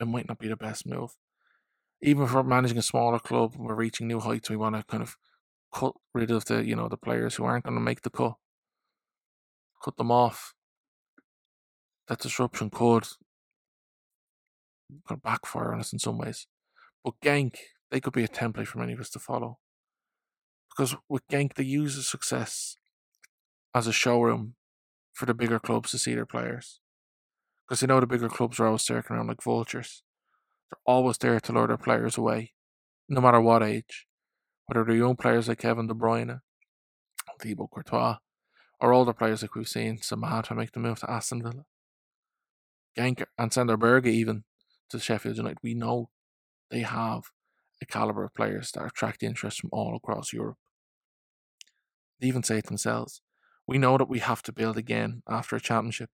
It 0.00 0.06
might 0.06 0.28
not 0.28 0.38
be 0.38 0.48
the 0.48 0.56
best 0.56 0.86
move, 0.86 1.10
even 2.02 2.26
for 2.26 2.42
managing 2.42 2.78
a 2.78 2.82
smaller 2.82 3.18
club, 3.18 3.54
we're 3.56 3.74
reaching 3.74 4.06
new 4.06 4.20
heights. 4.20 4.50
We 4.50 4.56
want 4.56 4.76
to 4.76 4.84
kind 4.84 5.02
of 5.02 5.16
cut 5.74 5.94
rid 6.14 6.30
of 6.30 6.44
the 6.44 6.64
you 6.64 6.76
know 6.76 6.88
the 6.88 6.96
players 6.96 7.34
who 7.34 7.44
aren't 7.44 7.64
going 7.64 7.74
to 7.74 7.80
make 7.80 8.02
the 8.02 8.10
cut, 8.10 8.34
cut 9.82 9.96
them 9.96 10.10
off. 10.10 10.54
That 12.08 12.20
disruption 12.20 12.70
could, 12.70 13.06
could 15.06 15.22
backfire 15.22 15.72
on 15.72 15.80
us 15.80 15.92
in 15.92 15.98
some 15.98 16.18
ways, 16.18 16.46
but 17.04 17.14
Genk 17.22 17.56
they 17.90 18.00
could 18.00 18.12
be 18.12 18.24
a 18.24 18.28
template 18.28 18.66
for 18.66 18.78
many 18.78 18.92
of 18.92 19.00
us 19.00 19.10
to 19.10 19.18
follow. 19.18 19.58
Because 20.70 20.96
with 21.08 21.26
Genk, 21.28 21.54
they 21.54 21.62
use 21.62 21.94
the 21.96 22.02
success 22.02 22.76
as 23.74 23.86
a 23.86 23.92
showroom 23.92 24.54
for 25.12 25.24
the 25.24 25.34
bigger 25.34 25.60
clubs 25.60 25.92
to 25.92 25.98
see 25.98 26.14
their 26.14 26.26
players. 26.26 26.80
Because 27.64 27.80
they 27.80 27.86
know 27.86 28.00
the 28.00 28.06
bigger 28.06 28.28
clubs 28.28 28.58
are 28.58 28.66
always 28.66 28.82
circling 28.82 29.18
around 29.18 29.28
like 29.28 29.42
vultures 29.42 30.02
they're 30.70 30.94
always 30.94 31.18
there 31.18 31.38
to 31.40 31.52
lure 31.52 31.68
their 31.68 31.76
players 31.76 32.18
away, 32.18 32.52
no 33.08 33.20
matter 33.20 33.40
what 33.40 33.62
age. 33.62 34.06
Whether 34.66 34.84
they're 34.84 34.96
young 34.96 35.16
players 35.16 35.48
like 35.48 35.58
Kevin 35.58 35.86
De 35.86 35.94
Bruyne, 35.94 36.40
Thibaut 37.40 37.70
Courtois, 37.70 38.16
or 38.80 38.92
older 38.92 39.12
players 39.12 39.42
like 39.42 39.54
we've 39.54 39.68
seen 39.68 39.98
Samatta 39.98 40.56
make 40.56 40.72
the 40.72 40.80
move 40.80 40.98
to 41.00 41.10
Aston 41.10 41.42
Villa. 41.42 41.64
Genk 42.98 43.24
and 43.38 43.52
Sander 43.52 43.76
Berge 43.76 44.06
even 44.06 44.44
to 44.90 44.98
Sheffield 44.98 45.36
United. 45.36 45.58
We 45.62 45.74
know 45.74 46.10
they 46.70 46.80
have 46.80 47.24
a 47.82 47.86
caliber 47.86 48.24
of 48.24 48.34
players 48.34 48.70
that 48.72 48.86
attract 48.86 49.22
interest 49.22 49.60
from 49.60 49.70
all 49.72 49.96
across 49.96 50.32
Europe. 50.32 50.58
They 52.20 52.28
even 52.28 52.42
say 52.42 52.58
it 52.58 52.66
themselves. 52.66 53.20
We 53.66 53.78
know 53.78 53.98
that 53.98 54.08
we 54.08 54.20
have 54.20 54.42
to 54.44 54.52
build 54.52 54.76
again 54.76 55.22
after 55.28 55.56
a 55.56 55.60
championship, 55.60 56.10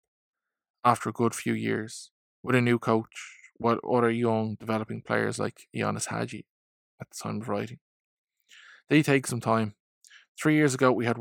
after 0.83 1.09
a 1.09 1.13
good 1.13 1.35
few 1.35 1.53
years, 1.53 2.11
with 2.41 2.55
a 2.55 2.61
new 2.61 2.79
coach, 2.79 3.37
what 3.57 3.79
other 3.87 4.09
young 4.09 4.55
developing 4.59 5.01
players 5.01 5.37
like 5.37 5.67
Ianis 5.75 6.07
Hagi 6.07 6.47
at 6.99 7.07
the 7.11 7.17
time 7.21 7.41
of 7.41 7.49
writing. 7.49 7.79
They 8.89 9.03
take 9.03 9.27
some 9.27 9.41
time. 9.41 9.75
Three 10.41 10.55
years 10.55 10.73
ago, 10.73 10.91
we 10.91 11.05
had 11.05 11.17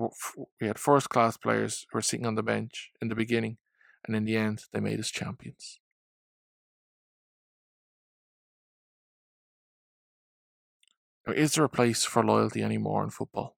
we 0.60 0.66
had 0.66 0.78
first 0.78 1.10
class 1.10 1.36
players 1.36 1.84
who 1.90 1.98
were 1.98 2.02
sitting 2.02 2.26
on 2.26 2.36
the 2.36 2.42
bench 2.42 2.90
in 3.02 3.08
the 3.08 3.14
beginning, 3.14 3.58
and 4.06 4.16
in 4.16 4.24
the 4.24 4.36
end, 4.36 4.64
they 4.72 4.80
made 4.80 5.00
us 5.00 5.10
champions. 5.10 5.79
Is 11.28 11.52
there 11.54 11.64
a 11.64 11.68
place 11.68 12.04
for 12.04 12.24
loyalty 12.24 12.62
anymore 12.62 13.04
in 13.04 13.10
football? 13.10 13.56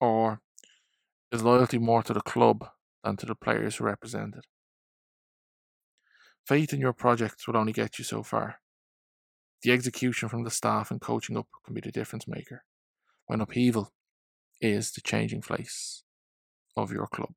Or 0.00 0.40
is 1.32 1.42
loyalty 1.42 1.78
more 1.78 2.02
to 2.02 2.12
the 2.12 2.20
club 2.20 2.68
than 3.02 3.16
to 3.16 3.26
the 3.26 3.34
players 3.34 3.76
who 3.76 3.84
represent 3.84 4.36
it? 4.36 4.46
Faith 6.46 6.72
in 6.72 6.80
your 6.80 6.92
projects 6.92 7.46
will 7.46 7.56
only 7.56 7.72
get 7.72 7.98
you 7.98 8.04
so 8.04 8.22
far. 8.22 8.60
The 9.62 9.72
execution 9.72 10.28
from 10.28 10.44
the 10.44 10.50
staff 10.50 10.90
and 10.90 11.00
coaching 11.00 11.38
up 11.38 11.46
can 11.64 11.74
be 11.74 11.80
the 11.80 11.90
difference 11.90 12.28
maker 12.28 12.64
when 13.26 13.40
upheaval 13.40 13.92
is 14.60 14.92
the 14.92 15.00
changing 15.00 15.40
face 15.40 16.02
of 16.76 16.92
your 16.92 17.06
club. 17.06 17.34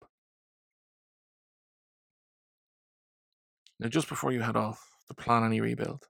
Now, 3.80 3.88
just 3.88 4.10
before 4.10 4.32
you 4.32 4.42
head 4.42 4.58
off 4.58 4.98
to 5.08 5.14
plan 5.14 5.44
any 5.44 5.62
rebuild, 5.62 6.08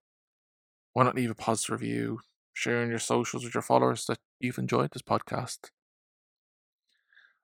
why 0.93 1.03
not 1.03 1.15
leave 1.15 1.29
a 1.29 1.35
positive 1.35 1.79
review, 1.81 2.19
share 2.57 2.81
in 2.81 2.89
your 2.89 2.97
socials 2.97 3.43
with 3.43 3.53
your 3.53 3.61
followers 3.61 4.05
that 4.07 4.17
you've 4.39 4.57
enjoyed 4.57 4.89
this 4.91 5.03
podcast? 5.03 5.69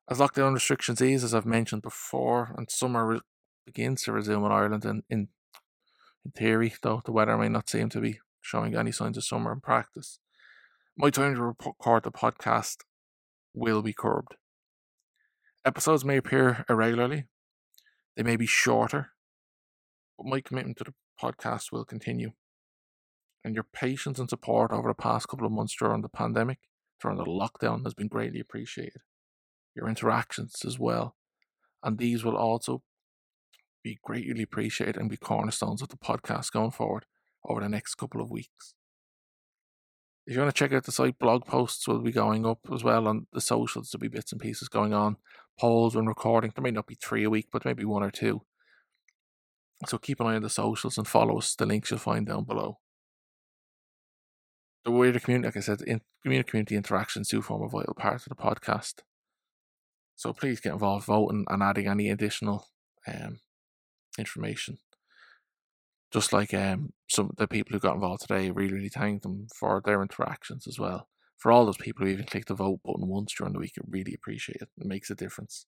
As 0.10 0.17
lockdown 0.17 0.54
restrictions 0.54 1.02
ease, 1.02 1.23
as 1.23 1.36
I've 1.36 1.45
mentioned 1.45 1.84
before, 1.84 2.54
and 2.58 2.69
summer 2.69 3.06
re- 3.06 3.21
begins 3.65 4.04
to 4.04 4.12
resume 4.12 4.43
in 4.43 4.52
Ireland 4.52 4.86
in, 4.86 5.04
in 5.10 5.28
in 6.26 6.32
theory, 6.32 6.73
though, 6.82 7.02
the 7.04 7.12
weather 7.12 7.38
may 7.38 7.49
not 7.49 7.69
seem 7.69 7.89
to 7.89 7.99
be 7.99 8.19
showing 8.41 8.76
any 8.76 8.91
signs 8.93 9.17
of 9.17 9.26
summer 9.26 9.52
in 9.52 9.60
practice. 9.60 10.19
My 10.97 11.10
time 11.10 11.36
to 11.36 11.41
record 11.41 12.04
the 12.04 12.12
podcast 12.12 12.78
will 13.54 13.82
be 13.82 13.93
curbed. 13.93 14.36
Episodes 15.65 16.06
may 16.06 16.17
appear 16.17 16.65
irregularly, 16.69 17.26
they 18.15 18.23
may 18.23 18.38
be 18.38 18.45
shorter, 18.45 19.12
but 20.17 20.28
my 20.28 20.39
commitment 20.39 20.78
to 20.78 20.86
the 20.86 20.93
podcast 21.21 21.71
will 21.71 21.86
continue. 21.86 22.32
And 23.43 23.56
your 23.56 23.65
patience 23.73 24.19
and 24.19 24.29
support 24.29 24.71
over 24.71 24.88
the 24.88 24.93
past 24.93 25.27
couple 25.27 25.45
of 25.45 25.51
months 25.51 25.75
during 25.77 26.01
the 26.01 26.10
pandemic, 26.10 26.60
during 27.01 27.17
the 27.17 27.25
lockdown, 27.25 27.84
has 27.84 27.93
been 27.93 28.08
greatly 28.08 28.39
appreciated. 28.39 29.01
Your 29.75 29.89
interactions 29.89 30.63
as 30.65 30.79
well. 30.79 31.15
And 31.84 31.97
these 31.97 32.24
will 32.24 32.38
also 32.38 32.84
be 33.84 33.99
greatly 34.01 34.43
appreciated 34.43 34.95
and 34.95 35.09
be 35.09 35.17
cornerstones 35.17 35.82
of 35.82 35.89
the 35.89 35.97
podcast 35.97 36.51
going 36.51 36.72
forward 36.72 37.05
over 37.45 37.59
the 37.59 37.70
next 37.70 37.95
couple 37.95 38.22
of 38.22 38.32
weeks. 38.32 38.76
If 40.26 40.36
you 40.36 40.39
want 40.39 40.55
to 40.55 40.57
check 40.57 40.72
out 40.72 40.86
the 40.86 40.93
site, 40.93 41.20
blog 41.20 41.45
posts 41.45 41.86
will 41.86 41.99
be 41.99 42.13
going 42.13 42.45
up 42.45 42.59
as 42.74 42.82
well 42.82 43.09
on 43.09 43.28
the 43.34 43.41
socials. 43.41 43.89
There'll 43.89 44.01
be 44.01 44.07
bits 44.07 44.32
and 44.32 44.39
pieces 44.39 44.70
going 44.70 44.93
on, 44.93 45.17
polls 45.59 45.95
when 45.95 46.05
recording. 46.05 46.53
There 46.55 46.63
may 46.63 46.72
not 46.72 46.88
be 46.88 46.95
three 46.95 47.26
a 47.26 47.30
week, 47.30 47.49
but 47.51 47.65
maybe 47.65 47.84
one 47.84 48.03
or 48.03 48.11
two. 48.11 48.43
So 49.86 49.97
keep 49.97 50.22
an 50.22 50.28
eye 50.28 50.36
on 50.36 50.43
the 50.43 50.49
socials 50.49 50.97
and 50.97 51.05
follow 51.05 51.39
us. 51.39 51.53
The 51.55 51.65
links 51.65 51.91
you'll 51.91 51.99
find 51.99 52.26
down 52.26 52.45
below. 52.45 52.80
The 54.86 54.91
wider 54.91 55.19
community, 55.19 55.47
like 55.47 55.57
I 55.57 55.61
said, 55.61 55.81
in 55.81 56.01
community 56.23 56.75
interactions 56.75 57.29
do 57.29 57.41
form 57.41 57.63
a 57.63 57.69
vital 57.69 57.93
part 57.93 58.15
of 58.15 58.29
the 58.29 58.36
podcast. 58.36 58.95
So 60.15 60.34
please 60.34 60.59
get 60.59 60.73
involved 60.73 61.05
voting 61.05 61.45
and 61.49 61.63
adding 61.63 61.88
any 61.88 62.09
additional 62.09 62.67
um, 63.07 63.39
information. 64.17 64.79
Just 66.11 66.34
like 66.34 66.53
um, 66.53 66.93
some 67.09 67.29
of 67.29 67.38
the 67.38 67.47
people 67.47 67.73
who 67.73 67.79
got 67.79 67.95
involved 67.95 68.21
today, 68.21 68.51
really, 68.51 68.73
really 68.73 68.89
thank 68.89 69.23
them 69.23 69.47
for 69.55 69.81
their 69.84 70.01
interactions 70.01 70.67
as 70.67 70.77
well. 70.77 71.07
For 71.38 71.51
all 71.51 71.65
those 71.65 71.77
people 71.77 72.05
who 72.05 72.11
even 72.11 72.25
click 72.25 72.45
the 72.45 72.53
vote 72.53 72.81
button 72.86 73.07
once 73.07 73.34
during 73.34 73.53
the 73.53 73.59
week, 73.59 73.73
I 73.77 73.81
really 73.89 74.13
appreciate 74.13 74.61
it. 74.61 74.69
It 74.77 74.86
makes 74.86 75.09
a 75.09 75.15
difference. 75.15 75.65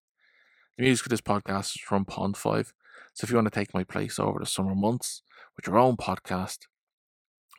The 0.78 0.84
music 0.84 1.04
for 1.04 1.10
this 1.10 1.22
podcast 1.22 1.76
is 1.76 1.82
from 1.82 2.06
Pond 2.06 2.38
5. 2.38 2.74
So 3.14 3.26
if 3.26 3.30
you 3.30 3.36
want 3.38 3.52
to 3.52 3.60
take 3.60 3.74
my 3.74 3.84
place 3.84 4.20
over 4.20 4.40
the 4.40 4.46
summer 4.46 4.76
months 4.76 5.22
with 5.56 5.68
your 5.68 5.80
own 5.80 5.98
podcast, 5.98 6.60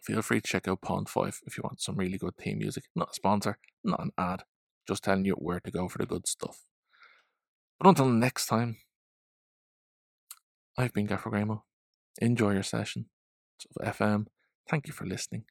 feel 0.06 0.22
free 0.22 0.40
to 0.40 0.46
check 0.46 0.68
out 0.68 0.82
Pond 0.82 1.08
5 1.08 1.40
if 1.46 1.58
you 1.58 1.62
want 1.64 1.80
some 1.80 1.96
really 1.96 2.16
good 2.16 2.36
theme 2.36 2.58
music. 2.58 2.84
Not 2.94 3.10
a 3.10 3.14
sponsor, 3.14 3.58
not 3.82 4.00
an 4.02 4.12
ad, 4.16 4.44
just 4.86 5.02
telling 5.02 5.24
you 5.24 5.34
where 5.34 5.60
to 5.60 5.70
go 5.70 5.88
for 5.88 5.98
the 5.98 6.06
good 6.06 6.28
stuff. 6.28 6.64
But 7.78 7.88
until 7.88 8.08
next 8.08 8.46
time, 8.46 8.76
I've 10.78 10.92
been 10.92 11.06
Gaffer 11.06 11.30
Gramo. 11.30 11.62
Enjoy 12.20 12.52
your 12.52 12.62
session 12.62 13.06
of 13.78 13.94
FM. 13.94 14.26
Thank 14.68 14.86
you 14.86 14.92
for 14.92 15.06
listening. 15.06 15.44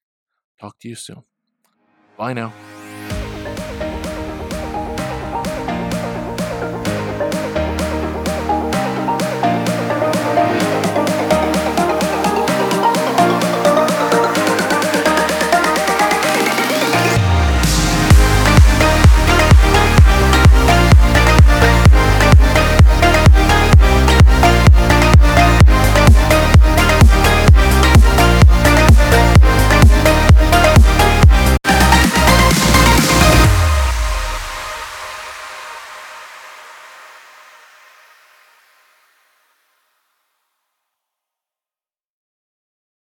Talk 0.59 0.79
to 0.79 0.89
you 0.89 0.95
soon. 0.95 1.23
Bye 2.17 2.33
now. 2.33 2.53